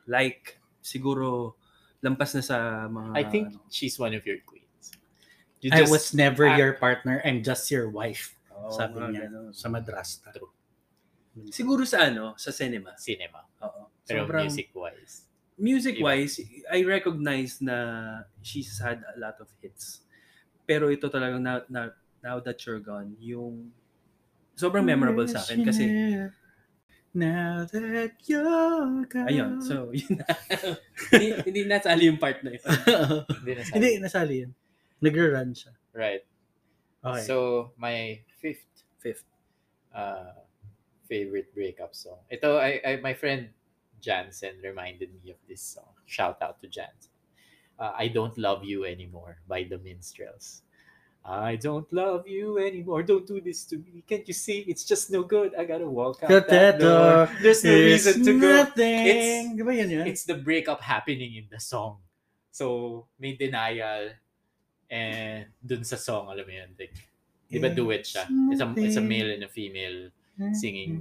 [0.09, 1.55] Like, siguro,
[2.01, 2.57] lampas na sa
[2.89, 3.11] mga...
[3.13, 4.95] I think ano, she's one of your queens.
[5.61, 7.21] You I just- was never act- your partner.
[7.23, 8.33] I'm just your wife.
[8.53, 9.51] oo, sabi niya ganun.
[9.51, 10.31] sa madrasta.
[10.31, 10.51] True.
[11.49, 12.93] Siguro sa ano, sa cinema.
[12.95, 13.41] cinema.
[13.65, 13.89] Oo.
[14.05, 15.25] Pero Sobrang, music-wise.
[15.57, 16.39] Music-wise,
[16.71, 17.77] I recognize na
[18.41, 20.01] she's had a lot of hits.
[20.63, 21.87] Pero ito talagang now, now,
[22.23, 23.71] now that you're gone, yung
[24.55, 25.85] sobrang memorable sa akin kasi
[27.13, 29.29] Now that you're gone.
[29.29, 30.25] ayun, so yun na.
[31.13, 32.65] hindi, hindi nasali yung part na yun.
[33.37, 34.51] Hindi na Hindi, nasali yun.
[34.97, 35.77] Nagra-run siya.
[35.93, 36.25] Right.
[37.05, 37.21] Okay.
[37.21, 38.65] So, my fifth
[38.97, 39.27] Fifth.
[39.93, 40.33] uh,
[41.05, 42.17] favorite breakup song.
[42.33, 43.53] Ito, I, I, my friend
[44.03, 45.95] Jansen reminded me of this song.
[46.05, 47.15] Shout out to Jansen.
[47.79, 50.61] Uh, I Don't Love You Anymore by the Minstrels.
[51.23, 53.01] I don't love you anymore.
[53.01, 54.03] Don't do this to me.
[54.03, 54.67] Can't you see?
[54.67, 55.55] It's just no good.
[55.55, 56.99] I gotta walk out that, that door.
[56.99, 57.29] door.
[57.41, 58.47] There's no reason to go.
[58.59, 59.07] Nothing.
[59.07, 60.03] It's- yun yun?
[60.07, 62.03] It's the breakup happening in the song.
[62.51, 64.11] So, may denial
[64.91, 66.93] and dun sa song, alam mo yun, like,
[67.47, 68.27] di ba duet siya?
[68.51, 70.11] It's a, it's a male and a female
[70.51, 70.99] singing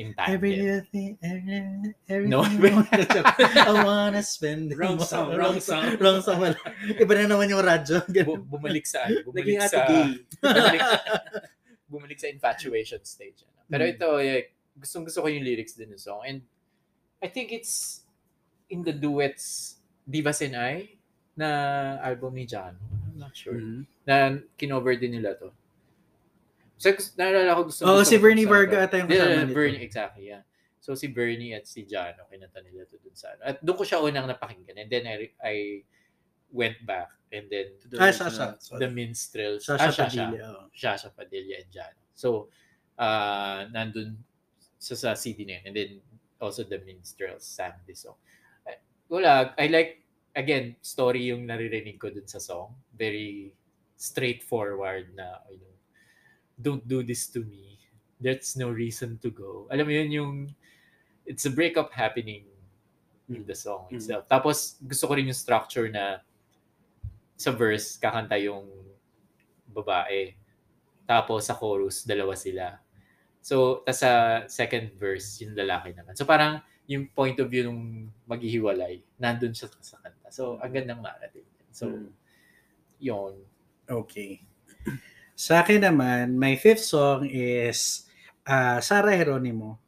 [0.00, 1.92] in Everything, tandem.
[2.08, 2.32] every, everything.
[2.32, 2.40] No.
[3.68, 5.84] I wanna spend Wrong song, wrong song.
[6.02, 6.40] Wrong song.
[6.40, 6.56] wala.
[6.96, 8.00] Iba na naman yung radyo.
[8.24, 9.84] Bu- bumalik sa, ano, bumalik sa,
[10.40, 10.80] bumalik,
[11.86, 13.44] bumalik sa infatuation stage.
[13.44, 13.68] Ano.
[13.68, 13.92] Pero Mm.
[13.92, 16.24] ito, like, gustong gusto ko yung lyrics din ng song.
[16.24, 16.38] And
[17.20, 18.00] I think it's
[18.72, 20.96] in the duets Divas and I
[21.36, 21.48] na
[22.00, 22.74] album ni John.
[23.06, 23.54] I'm not sure.
[23.54, 23.84] Mhm.
[24.02, 25.52] Na kinover din nila to.
[26.80, 29.44] So, gus- naalala ko gusto Oo, gusto si Bernie sa- Varga ata yung kasama yeah,
[29.44, 29.52] nito.
[29.52, 30.42] Bernie, exactly, yeah.
[30.80, 33.44] So, si Bernie at si Jano, kinanta nila to dun sa ano.
[33.44, 34.80] At doon ko siya unang napakinggan.
[34.80, 35.56] And then I, I
[36.48, 38.08] went back and then To the Ah.
[38.10, 38.56] Sasha.
[38.80, 39.68] the minstrels.
[39.68, 40.24] Sasha ah, Sasha.
[40.32, 40.40] Padilla.
[40.48, 40.62] oo.
[40.72, 42.00] Sasha Padilla and Jano.
[42.16, 42.48] So,
[42.96, 44.16] uh, nandun
[44.80, 45.64] sa, sa CD na yun.
[45.68, 45.90] And then,
[46.40, 48.16] also the minstrels sang this song.
[48.64, 48.80] Eh,
[49.12, 50.00] Wala, I like,
[50.32, 52.72] again, story yung naririnig ko dun sa song.
[52.96, 53.52] Very
[54.00, 55.69] straightforward na, you know,
[56.60, 57.78] don't do this to me.
[58.20, 59.64] There's no reason to go.
[59.72, 60.32] Alam mo yun yung,
[61.24, 62.44] it's a breakup happening
[63.30, 63.96] in the song Mm.
[63.96, 64.28] itself.
[64.28, 66.20] Tapos, gusto ko rin yung structure na
[67.40, 68.68] sa verse, kakanta yung
[69.72, 70.36] babae.
[71.08, 72.76] Tapos sa chorus, dalawa sila.
[73.40, 76.12] So, tas sa second verse, yung lalaki naman.
[76.12, 80.28] So, parang yung point of view nung maghihiwalay, nandun siya sa kanta.
[80.28, 81.46] So, ang gandang narrative.
[81.72, 82.10] So, Mm.
[83.00, 83.34] yun.
[83.88, 84.44] Okay.
[85.40, 88.04] Sa akin naman, my fifth song is
[88.44, 89.80] uh, Sarah Geronimo.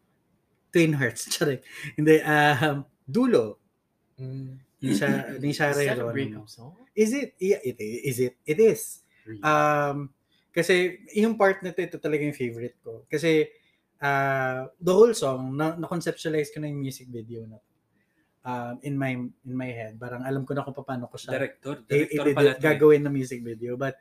[0.73, 1.29] Twin Hearts.
[1.37, 1.61] Sorry.
[1.93, 3.61] Hindi, um, Dulo.
[4.17, 5.93] Ni, sa, ni Sarah Is
[6.49, 6.73] song?
[6.97, 7.37] Is it?
[7.37, 8.17] Yeah, it is.
[8.17, 8.35] it?
[8.49, 9.05] It is.
[9.45, 10.09] Um,
[10.57, 13.05] kasi yung part na to, ito talaga yung favorite ko.
[13.13, 13.45] Kasi
[14.01, 17.71] uh, the whole song, na, na-conceptualize ko na yung music video na to.
[18.43, 20.01] Um, in my in my head.
[20.01, 21.79] Parang alam ko na kung paano ko siya Director.
[21.79, 22.59] i- Director i- pala to.
[22.59, 22.65] eh.
[22.65, 23.77] gagawin na music video.
[23.79, 23.95] But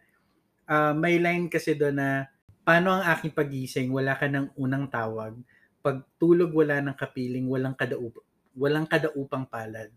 [0.72, 2.32] uh, may line kasi doon na
[2.64, 5.36] paano ang aking pagising, wala ka ng unang tawag.
[5.84, 8.24] Pag tulog wala ng kapiling, walang kadaup
[8.56, 9.92] walang kadaupang palad.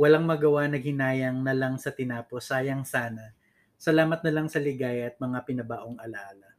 [0.00, 3.36] Walang magawa na ginayang na lang sa tinapos, sayang sana.
[3.76, 6.56] Salamat na lang sa ligaya at mga pinabaong alaala.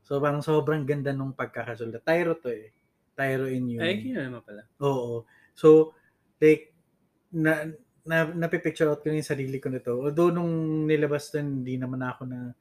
[0.00, 2.00] So parang sobrang ganda nung pagkakasulat.
[2.00, 2.72] Tyro to eh.
[3.12, 3.80] Tyro in you.
[3.84, 4.64] Ay, kaya naman pala.
[4.80, 5.28] Oo.
[5.52, 5.92] So,
[6.40, 6.72] like,
[7.34, 7.68] na,
[8.08, 9.92] na, napipicture out ko na yung sarili ko nito.
[9.92, 12.56] Although, nung nilabas to, hindi naman ako na,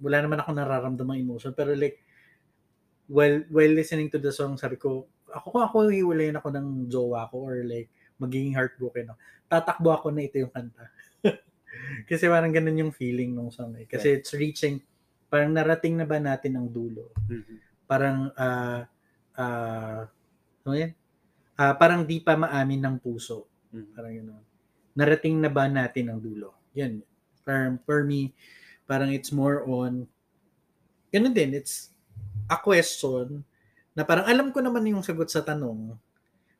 [0.00, 1.52] wala naman ako nararamdamang emotion.
[1.52, 2.00] Pero like,
[3.06, 7.28] while, while listening to the song, sabi ko, ako kung ako hiwalayin ako ng jowa
[7.28, 9.18] ko or like, magiging heartbroken ako,
[9.52, 10.88] tatakbo ako na ito yung kanta.
[12.08, 13.84] Kasi parang ganun yung feeling nung song eh.
[13.84, 14.80] Kasi it's reaching,
[15.28, 17.12] parang narating na ba natin ang dulo?
[17.28, 17.60] Mhm.
[17.92, 18.88] parang ah
[19.36, 20.08] ah
[20.64, 20.96] ano yan?
[21.60, 23.51] Ah, parang di pa maamin ng puso.
[23.72, 23.92] Mhm.
[23.96, 24.28] Parang yun.
[24.92, 26.52] Narating na ba natin ang dulo?
[26.76, 27.00] Yan.
[27.42, 28.36] For, for me,
[28.84, 30.04] parang it's more on,
[31.08, 31.90] ganun din, it's
[32.46, 33.42] a question
[33.96, 35.96] na parang alam ko naman yung sagot sa tanong,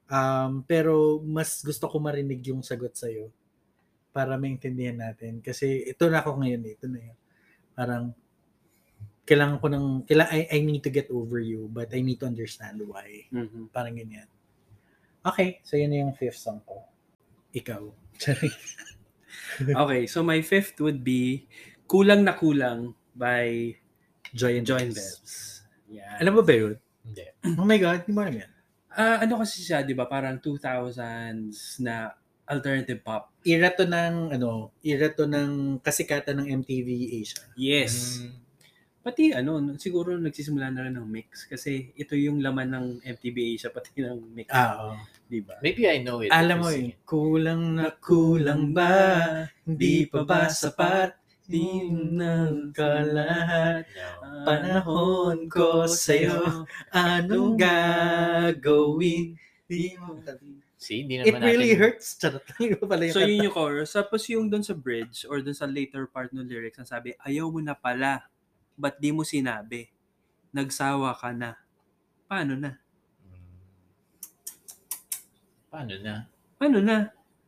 [0.08, 3.28] um, pero mas gusto ko marinig yung sagot sa'yo
[4.12, 5.40] para maintindihan natin.
[5.40, 6.72] Kasi ito na ako ngayon, eh.
[6.76, 7.16] ito na yun.
[7.72, 8.04] Parang,
[9.24, 12.28] kailangan ko ng, kailangan, I, I need to get over you, but I need to
[12.28, 13.24] understand why.
[13.32, 13.72] Mhm.
[13.72, 14.28] Parang ganyan.
[15.22, 16.91] Okay, so yun na yung fifth song ko.
[17.52, 17.82] Ikaw.
[19.60, 21.44] Okay, so my fifth would be
[21.84, 23.76] Kulang na Kulang by
[24.32, 24.96] Joy and Joy and.
[25.92, 26.16] Yeah.
[26.24, 26.74] Alam mo ba yun?
[27.04, 27.24] Hindi.
[27.60, 28.52] Oh my God, hindi mo alam yan.
[28.92, 30.08] Ah, ano kasi siya, 'di ba?
[30.08, 32.12] Parang 2000s na
[32.48, 33.32] alternative pop.
[33.44, 36.88] Era to ng, ano, era to ng kasikatan ng MTV
[37.22, 37.44] Asia.
[37.56, 38.20] Yes.
[38.20, 38.34] Mm.
[39.02, 43.68] Pati ano, siguro nagsisimula na rin ng mix kasi ito yung laman ng MTV Asia
[43.72, 44.94] pati ng mix, Ah, oo.
[45.32, 45.56] 'Di ba?
[45.64, 46.28] Maybe I know it.
[46.28, 47.00] Alam mo eh, it.
[47.08, 49.48] kulang na kulang ba?
[49.64, 51.16] Hindi pa ba sapat?
[51.48, 53.88] Di ng kalahat?
[53.88, 54.44] No.
[54.44, 59.40] Panahon ko sa'yo, Anong gagawin?
[59.64, 60.20] Di mo
[60.82, 62.18] See, hindi It naman really natin- hurts.
[62.18, 62.42] Charot.
[62.90, 63.30] Pala yung So kanta.
[63.30, 63.94] yun yung chorus.
[63.94, 67.46] Tapos yung doon sa bridge or doon sa later part ng lyrics, ang sabi, ayaw
[67.46, 68.26] mo na pala.
[68.74, 69.86] Ba't di mo sinabi?
[70.50, 71.54] Nagsawa ka na.
[72.26, 72.81] Paano na?
[75.72, 76.14] Paano na?
[76.60, 76.96] Paano na?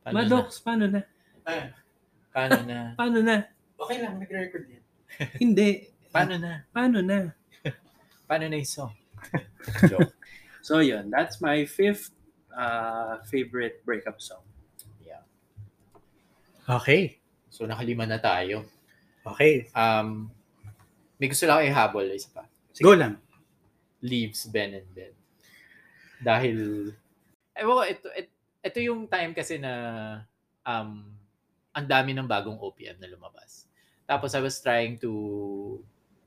[0.01, 1.01] Paano Madox, paano na?
[1.45, 1.65] Ah, na?
[2.33, 2.79] Paano na?
[2.99, 3.35] Paano na?
[3.77, 4.83] okay lang, nag-record yan.
[5.45, 5.93] Hindi.
[6.09, 6.65] Paano na?
[6.73, 7.29] Paano na?
[8.27, 8.93] Paano na yung song?
[9.85, 10.17] Joke.
[10.65, 12.09] So yun, that's my fifth
[12.49, 14.41] uh, favorite breakup song.
[15.05, 15.21] Yeah.
[16.65, 17.21] Okay.
[17.53, 18.65] So, nakalima na tayo.
[19.21, 19.69] Okay.
[19.77, 20.33] Um,
[21.21, 22.05] may gusto lang ako ihabol.
[22.09, 22.43] Isa pa.
[22.81, 23.21] Go lang.
[24.01, 25.13] Leaves Ben and Ben.
[26.19, 26.89] Dahil,
[27.57, 28.31] ewan ko, ito, ito,
[28.65, 29.71] ito yung time kasi na
[30.65, 31.05] um,
[31.75, 33.67] ang dami ng bagong OPM na lumabas.
[34.07, 35.11] Tapos I was trying to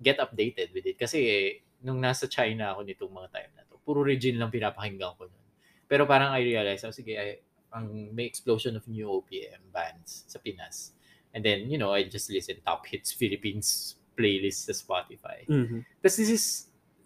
[0.03, 0.99] get updated with it.
[0.99, 1.47] Kasi eh,
[1.83, 5.47] nung nasa China ako nitong mga time na to, puro Regine lang pinapakinggan ko nun.
[5.89, 7.41] Pero parang I realized, oh, sige, I,
[7.73, 10.93] ang may explosion of new OPM bands sa Pinas.
[11.33, 15.47] And then, you know, I just listen top hits Philippines playlist sa Spotify.
[15.47, 15.81] Mm-hmm.
[16.03, 16.45] Tapos this is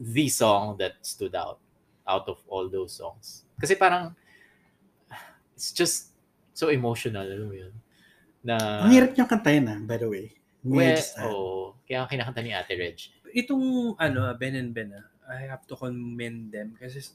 [0.01, 1.61] the song that stood out
[2.09, 3.45] out of all those songs.
[3.63, 4.11] Kasi parang
[5.55, 6.11] it's just
[6.51, 7.71] so emotional, alam mo yun.
[8.43, 10.35] Na, Ang hirap niyang kantahin ah, by the way.
[10.67, 12.99] May well, oh, kaya ang kinakanta ni Ate Reg.
[13.31, 17.07] Itong ano, Ben and Ben, ah, I have to commend them kasi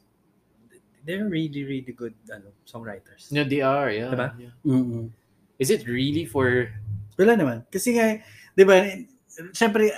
[1.04, 3.28] they're really, really good ano, songwriters.
[3.32, 4.12] No, they are, yeah.
[4.12, 4.30] Diba?
[4.40, 4.56] yeah.
[4.64, 5.12] Mm-mm.
[5.60, 6.72] Is it really for,
[7.18, 7.66] Wala naman.
[7.74, 8.22] Kasi nga,
[8.54, 8.78] di ba,
[9.52, 9.90] syempre,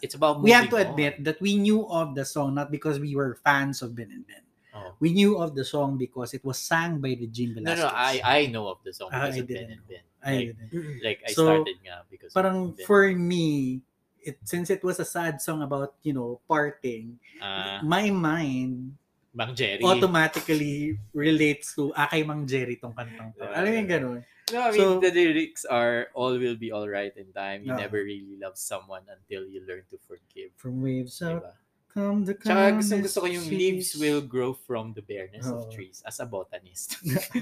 [0.00, 0.86] it's about we have to on.
[0.88, 4.24] admit that we knew of the song not because we were fans of Ben and
[4.24, 4.40] Ben.
[4.74, 4.90] Oh.
[4.98, 7.86] We knew of the song because it was sang by Regine No, Velasquez.
[7.86, 10.04] no, I I know of the song Ah, because I of Ben and Ben.
[10.18, 10.98] I Like, didn't.
[11.04, 12.82] like I So, started nga because Parang Ben.
[12.82, 13.80] for me,
[14.18, 18.98] it since it was a sad song about, you know, parting, Ah, my mind
[19.30, 19.82] Mang Jerry.
[19.82, 23.46] automatically relates to ah, kay Mang Jerry tong kantang to.
[23.46, 23.54] Yeah.
[23.54, 24.20] Alam mo yung ganun?
[24.52, 27.62] No, I mean, So- the lyrics are all will be all right in time.
[27.64, 27.86] You Yeah.
[27.88, 30.50] never really love someone until you learn to forgive.
[30.58, 31.52] From waves out, Diba?
[31.94, 35.62] Come the Tsaka gusto, gusto ko yung leaves will grow from the bareness Oo.
[35.62, 36.98] of trees as a botanist.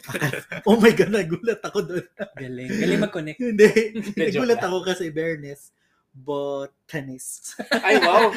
[0.68, 2.04] oh my God, nagulat ako doon.
[2.36, 2.68] Galing.
[2.68, 3.40] Galing mag-connect.
[3.48, 3.70] Hindi.
[4.12, 5.72] nagulat ako kasi Bareness.
[6.12, 7.56] Botanist.
[7.88, 8.28] Ay, wow!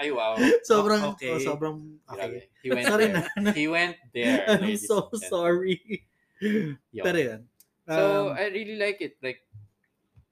[0.00, 0.32] Ay, wow.
[0.64, 1.28] sobrang, Okay.
[1.28, 2.48] oh, sobrang, okay.
[2.64, 3.28] He went Sorry there.
[3.36, 3.52] na.
[3.52, 4.40] He went there.
[4.48, 6.08] I'm so sorry.
[6.40, 6.80] Yun.
[7.04, 7.44] Pero.
[7.84, 9.20] So, Um, I really like it.
[9.20, 9.44] Like,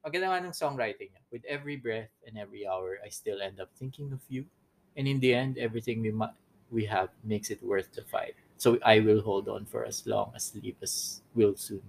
[0.03, 1.23] maganda nga ng songwriting niya.
[1.31, 4.45] With every breath and every hour, I still end up thinking of you.
[4.97, 6.35] And in the end, everything we ma-
[6.69, 8.35] we have makes it worth the fight.
[8.57, 11.81] So I will hold on for as long as Libas will soon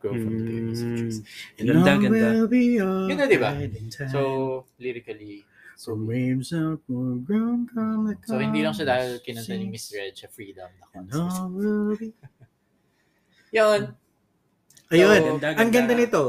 [0.00, 0.96] grow from the bareness of hmm.
[0.96, 1.18] trees.
[1.58, 2.56] and Ganda, all ganda.
[2.56, 3.50] Yun na, diba?
[3.52, 4.08] alright in time.
[4.08, 5.44] So, lyrically,
[5.80, 9.72] So waves out will grow come the so hindi lang siya dahil kinanta ni seas,
[9.72, 11.40] Miss Red siya Freedom na and concert.
[11.40, 11.96] all
[13.56, 13.80] Yun.
[14.92, 16.04] Ayun, So, ang ganda ganda.
[16.04, 16.24] nito,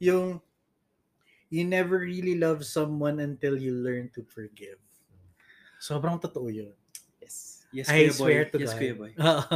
[0.00, 0.40] yung
[1.50, 4.78] you never really love someone until you learn to forgive.
[5.80, 6.72] Sobrang totoo yun.
[7.20, 7.66] Yes.
[7.74, 8.16] Yes, I Kuya Boy.
[8.16, 8.78] swear to yes, God.
[8.80, 9.10] Kuya Boy.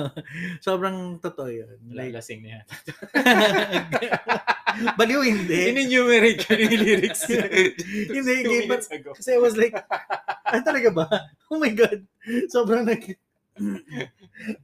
[0.67, 1.79] Sobrang totoo yun.
[1.89, 2.61] Like, Lalasing niya.
[4.99, 5.61] baliw hindi.
[5.73, 7.25] In-enumerate ko yung lyrics.
[7.27, 7.75] Hindi,
[8.07, 9.11] Two hindi, but- minutes ago.
[9.17, 11.07] Kasi I was like, ah, talaga ba?
[11.51, 12.05] Oh my God.
[12.53, 13.03] Sobrang nag...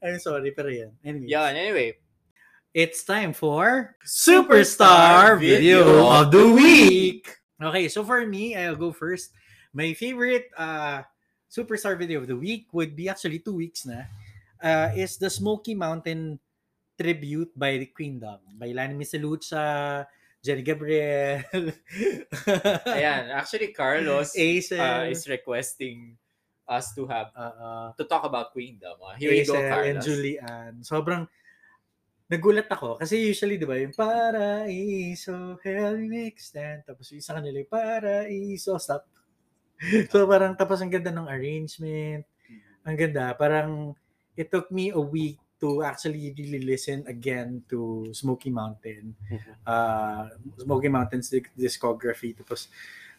[0.04, 0.94] I'm sorry, pero yan.
[1.02, 1.98] Anyway, Yan, anyway.
[2.74, 7.22] It's time for Superstar Video of the Week.
[7.62, 9.30] Okay, so for me, I'll go first.
[9.70, 11.06] My favorite uh,
[11.46, 14.10] Superstar Video of the Week would be actually two weeks na.
[14.58, 16.42] Uh, is the Smoky Mountain
[16.98, 20.06] tribute by the Queen Queendom by Lani Misalucha,
[20.42, 21.46] Jenny Gabriel,
[22.90, 26.18] Ayan, actually Carlos Aisel, uh, is requesting
[26.66, 28.98] us to have uh, uh, to talk about Queendom.
[28.98, 29.94] Uh, here you go, Carlos.
[29.94, 30.70] and Julian.
[30.82, 31.28] Sobrang
[32.34, 32.98] nagulat ako.
[32.98, 36.82] Kasi usually, di ba, yung paraiso, hell make stand.
[36.82, 39.06] Tapos yung isa kanila yung paraiso, stop.
[40.10, 42.26] so parang tapos ang ganda ng arrangement.
[42.82, 43.32] Ang ganda.
[43.38, 43.94] Parang
[44.34, 49.14] it took me a week to actually really listen again to Smoky Mountain.
[49.64, 50.28] Uh,
[50.60, 52.36] Smoky Mountain's disc- discography.
[52.36, 52.68] Tapos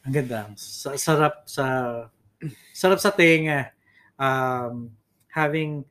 [0.05, 0.51] ang ganda.
[0.59, 1.65] Sa, sarap sa
[2.75, 3.71] sarap sa tenga
[4.19, 4.91] um,
[5.31, 5.83] having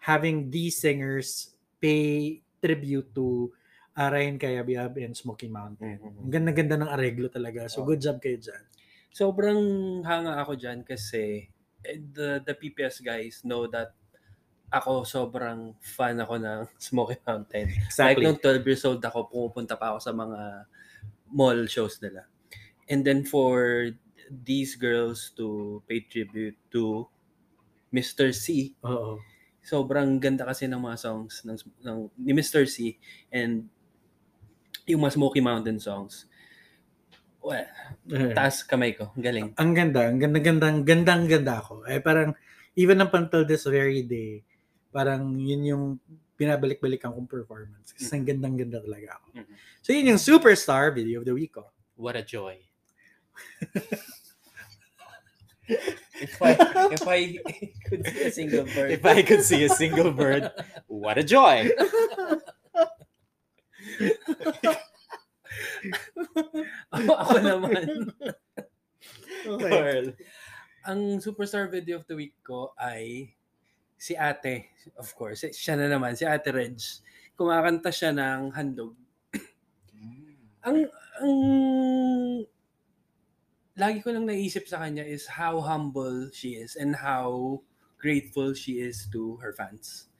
[0.00, 1.52] having these singers
[1.82, 3.50] pay tribute to
[3.98, 5.98] uh, Ryan Cayabyab and Smoky Mountain.
[6.02, 7.66] Ang ganda-ganda ng areglo talaga.
[7.66, 8.62] So, good job kayo dyan.
[9.10, 9.60] Sobrang
[10.04, 11.50] hanga ako dyan kasi
[11.82, 13.94] eh, the, the PPS guys know that
[14.68, 17.72] ako sobrang fan ako ng Smoky Mountain.
[17.96, 20.40] Like nung 12 years old ako, pumupunta pa ako sa mga
[21.32, 22.28] mall shows nila.
[22.88, 23.88] And then for
[24.28, 27.08] these girls to pay tribute to
[27.92, 28.32] Mr.
[28.36, 29.16] C, Oo.
[29.62, 32.64] Sobrang ganda kasi ng mga songs ng, ng ni Mr.
[32.64, 32.96] C
[33.28, 33.68] and
[34.88, 36.24] yung mga Smoky Mountain songs.
[37.38, 37.64] Well,
[38.08, 39.12] Eh, taas kamay ko.
[39.14, 39.46] Ang Galing.
[39.54, 41.84] ang ganda, ang ganda-ganda, ang gandang ganda ako.
[41.86, 42.32] Eh parang
[42.74, 44.42] even up until this very day,
[44.90, 45.84] parang yun yung
[46.34, 47.90] binabalik-balikan kong performance.
[47.92, 49.26] Kasi ang gandang-ganda talaga ako.
[49.38, 49.54] Mhm.
[49.82, 51.68] So yun yung superstar video of the week ko.
[51.94, 52.58] What a joy.
[55.68, 56.56] If I,
[56.96, 57.38] if I
[57.84, 58.90] could see a single bird.
[58.90, 60.50] If I could see a single bird,
[60.86, 61.70] what a joy.
[66.92, 67.86] ako, ako naman.
[69.46, 69.70] Okay.
[69.70, 70.06] Girl.
[70.88, 73.34] Ang superstar video of the week ko ay
[73.98, 75.44] si ate, of course.
[75.44, 76.80] Eh, siya na naman, si ate Reg.
[77.38, 78.96] Kumakanta siya ng handog.
[79.94, 80.34] Mm.
[80.64, 80.78] ang,
[81.20, 81.32] ang
[83.78, 87.62] lagi ko lang naisip sa kanya is how humble she is and how
[87.96, 90.10] grateful she is to her fans.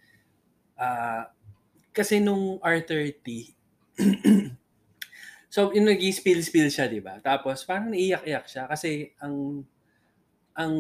[0.79, 1.35] Ah,
[1.91, 3.27] kasi nung R30,
[5.55, 7.19] so yung nag-spill-spill siya, di ba?
[7.19, 9.67] Tapos parang naiyak-iyak siya kasi ang
[10.55, 10.75] ang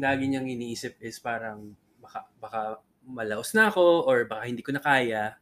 [0.00, 2.60] lagi niyang iniisip is parang baka, baka
[3.04, 5.36] malaos na ako or baka hindi ko na kaya.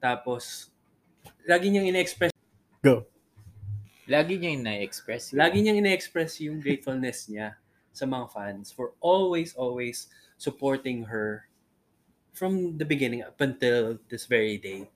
[0.00, 0.72] Tapos,
[1.48, 2.32] lagi niyang ine-express
[4.06, 5.34] Lagi niya yung na-express.
[5.34, 5.38] yun.
[5.42, 7.58] Lagi niyang ine-express yung gratefulness niya
[7.90, 10.06] sa mga fans for always, always
[10.38, 11.48] supporting her
[12.36, 14.86] from the beginning up until this very day.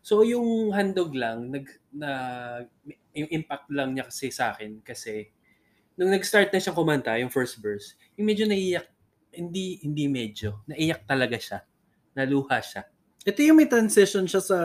[0.00, 2.10] So yung handog lang, nag, na,
[3.12, 5.28] yung impact lang niya kasi sa akin kasi
[5.98, 8.86] nung nag-start na siyang kumanta, yung first verse, yung medyo naiyak,
[9.34, 11.58] hindi, hindi medyo, naiyak talaga siya.
[12.14, 12.86] Naluha siya.
[13.26, 14.58] Ito yung may transition siya sa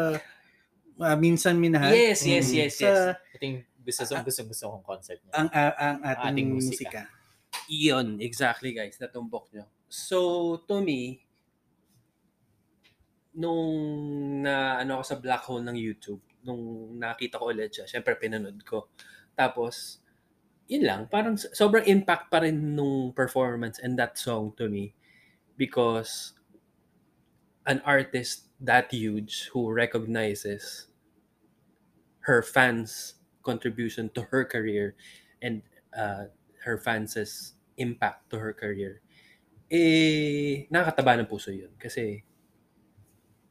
[1.02, 1.90] ah, minsan minahal.
[1.90, 2.56] Yes, yes, Mm.
[2.62, 3.00] yes, Sa yes.
[3.36, 3.46] Ito
[3.82, 5.34] yung gusto, gusto, gusto kong concept niya.
[5.36, 6.78] ang, ah, ang ating, Ating musika.
[6.78, 7.02] musika.
[7.68, 9.66] Iyon, exactly guys, natumbok nyo.
[9.92, 10.18] So,
[10.68, 11.26] to me,
[13.32, 13.72] nung
[14.44, 18.60] na ano ako sa black hole ng YouTube, nung nakita ko ulit siya, syempre pinanood
[18.68, 18.92] ko.
[19.36, 20.00] Tapos,
[20.68, 24.96] yun lang, parang so- sobrang impact pa rin nung performance and that song to me
[25.56, 26.34] because
[27.68, 30.88] an artist that huge who recognizes
[32.26, 34.96] her fans' contribution to her career
[35.42, 35.62] and
[35.94, 36.30] uh,
[36.64, 39.02] her fans' impact to her career,
[39.72, 41.74] eh, nakakataba ng puso yun.
[41.80, 42.22] Kasi,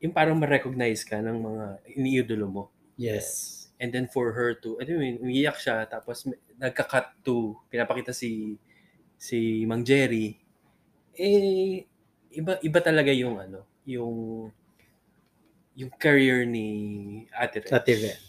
[0.00, 1.64] yung parang ma-recognize ka ng mga
[1.98, 2.64] iniidolo mo.
[2.96, 3.68] Yes.
[3.80, 6.28] And then for her to, I mean, umiyak siya, tapos
[6.60, 8.60] nagka-cut to, pinapakita si
[9.20, 10.36] si Mang Jerry,
[11.16, 11.84] eh,
[12.32, 14.48] iba, iba talaga yung ano, yung
[15.76, 16.68] yung career ni
[17.32, 17.72] Ate Reg.
[17.72, 18.28] Ate Reg.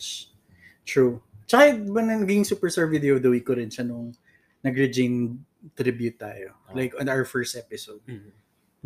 [0.88, 1.20] True.
[1.52, 4.16] Tsaka, ba naging Superstar Video of the Week ko rin siya nung
[4.64, 5.36] nag-Regine
[5.74, 6.56] tribute tayo.
[6.64, 6.72] Ah.
[6.72, 8.00] Like, on our first episode.
[8.08, 8.32] Mhm.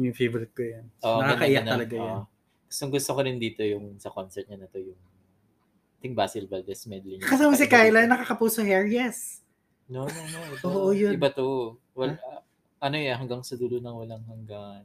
[0.02, 0.86] Yung favorite ko yan.
[1.00, 2.02] Oo, Nakakaiyak talaga ganda.
[2.02, 2.18] yan.
[2.18, 2.24] Oo.
[2.66, 6.46] Gusto, gusto ko rin dito yung sa concert niya na to yung I think Basil
[6.46, 7.30] Valdez medley niya.
[7.30, 9.46] Kasama si Kyla, nakakapuso hair, yes.
[9.86, 10.40] No, no, no.
[10.52, 11.14] Iba, Oo, yun.
[11.14, 11.78] Iba to.
[11.94, 12.18] Well,
[12.80, 14.84] ano yan, hanggang sa dulo ng walang hanggan.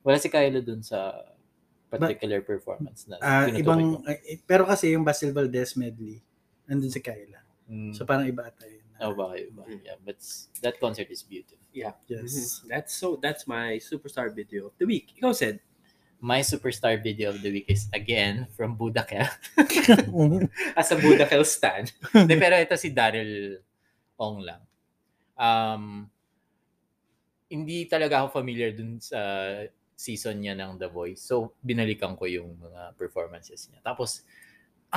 [0.00, 1.26] Wala si Kyla dun sa
[1.86, 4.08] particular performance na Ah, tinutukoy ibang, ko.
[4.08, 6.18] eh, pero kasi yung Basil Valdez medley,
[6.66, 7.40] nandun si Kyla.
[7.66, 7.94] Mm.
[7.94, 8.84] So parang iba ata yun.
[9.02, 9.62] oh, baka iba.
[9.66, 9.80] Mm.
[9.84, 10.18] Yeah, but
[10.62, 11.60] that concert is beautiful.
[11.72, 11.92] Yeah.
[12.08, 12.32] Yes.
[12.64, 12.68] Mhm.
[12.72, 15.12] That's so, that's my superstar video of the week.
[15.20, 15.60] Ikaw said,
[16.16, 19.28] My superstar video of the week is again from Budakel.
[20.80, 21.92] As a Budakel stan.
[22.24, 23.60] De, pero ito si Daryl
[24.16, 24.64] Ong lang.
[25.36, 26.08] Um,
[27.52, 29.20] hindi talaga ako familiar dun sa
[29.92, 31.20] season niya ng The Voice.
[31.20, 33.84] So, binalikan ko yung mga performances niya.
[33.84, 34.24] Tapos,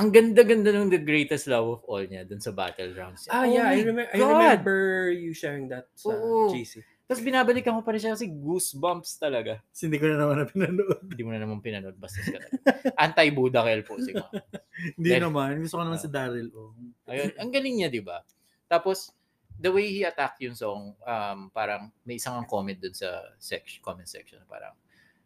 [0.00, 3.28] ang ganda-ganda ng The Greatest Love of All niya dun sa Battlegrounds.
[3.28, 4.78] ah, Oh yeah, I, remember, I remember
[5.12, 6.48] you sharing that sa Oo.
[6.50, 6.80] GC.
[7.04, 9.58] Tapos binabalikan ko pa rin siya kasi goosebumps talaga.
[9.68, 11.02] Kasi hindi ko na naman na pinanood.
[11.04, 11.98] Hindi mo na naman pinanood.
[11.98, 12.94] Bastos ka talaga.
[12.96, 14.30] Anti-Budakel po siguro.
[14.96, 15.58] Hindi Then- naman.
[15.60, 16.02] Gusto ko naman Ah.
[16.02, 16.48] si Daryl.
[16.54, 16.70] Oh.
[17.10, 18.22] Ayun, ang galing niya, di ba?
[18.64, 19.10] Tapos,
[19.58, 23.82] the way he attacked yung song, um, parang may isang ang comment dun sa section,
[23.82, 24.72] comment section, parang,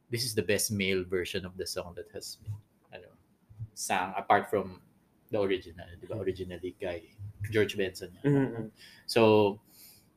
[0.09, 2.57] this is the best male version of the song that has been,
[3.75, 4.81] sang apart from
[5.31, 6.19] the original, di ba?
[6.23, 7.11] Originally kay
[7.51, 8.15] George Benson.
[8.23, 8.25] yan.
[8.25, 8.65] Mhm.
[9.07, 9.59] So,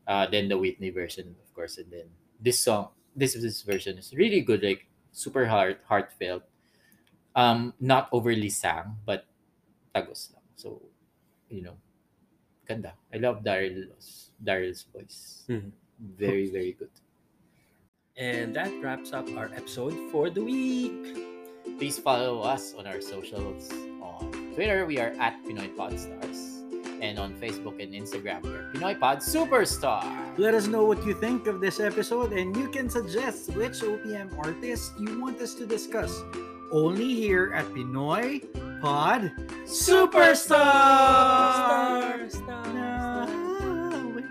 [0.07, 2.07] uh, then the Whitney version, of course, and then
[2.39, 6.45] this song, this this version is really good, like super heart heartfelt,
[7.35, 9.25] um, not overly sang, but
[9.95, 10.45] tagos lang.
[10.55, 10.81] So,
[11.49, 11.77] you know,
[12.69, 12.93] ganda.
[13.13, 15.43] I love Daryl's Daryl's voice.
[15.49, 15.73] Mhm.
[15.99, 16.93] Very very good.
[18.17, 21.36] And that wraps up our episode for the week.
[21.77, 23.69] Please follow us on our socials.
[24.01, 26.55] On Twitter, we are at Pinoy Podstars.
[27.03, 30.01] And on Facebook and Instagram, we are Pinoy Pod Superstar.
[30.39, 34.35] Let us know what you think of this episode and you can suggest which OPM
[34.39, 36.23] artist you want us to discuss.
[36.71, 38.41] Only here at Pinoy
[38.81, 39.31] Pod
[39.65, 40.35] Superstar!
[40.35, 43.27] Star, star, star.
[43.29, 44.21] oh my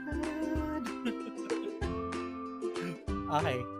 [3.30, 3.47] God.
[3.47, 3.75] okay.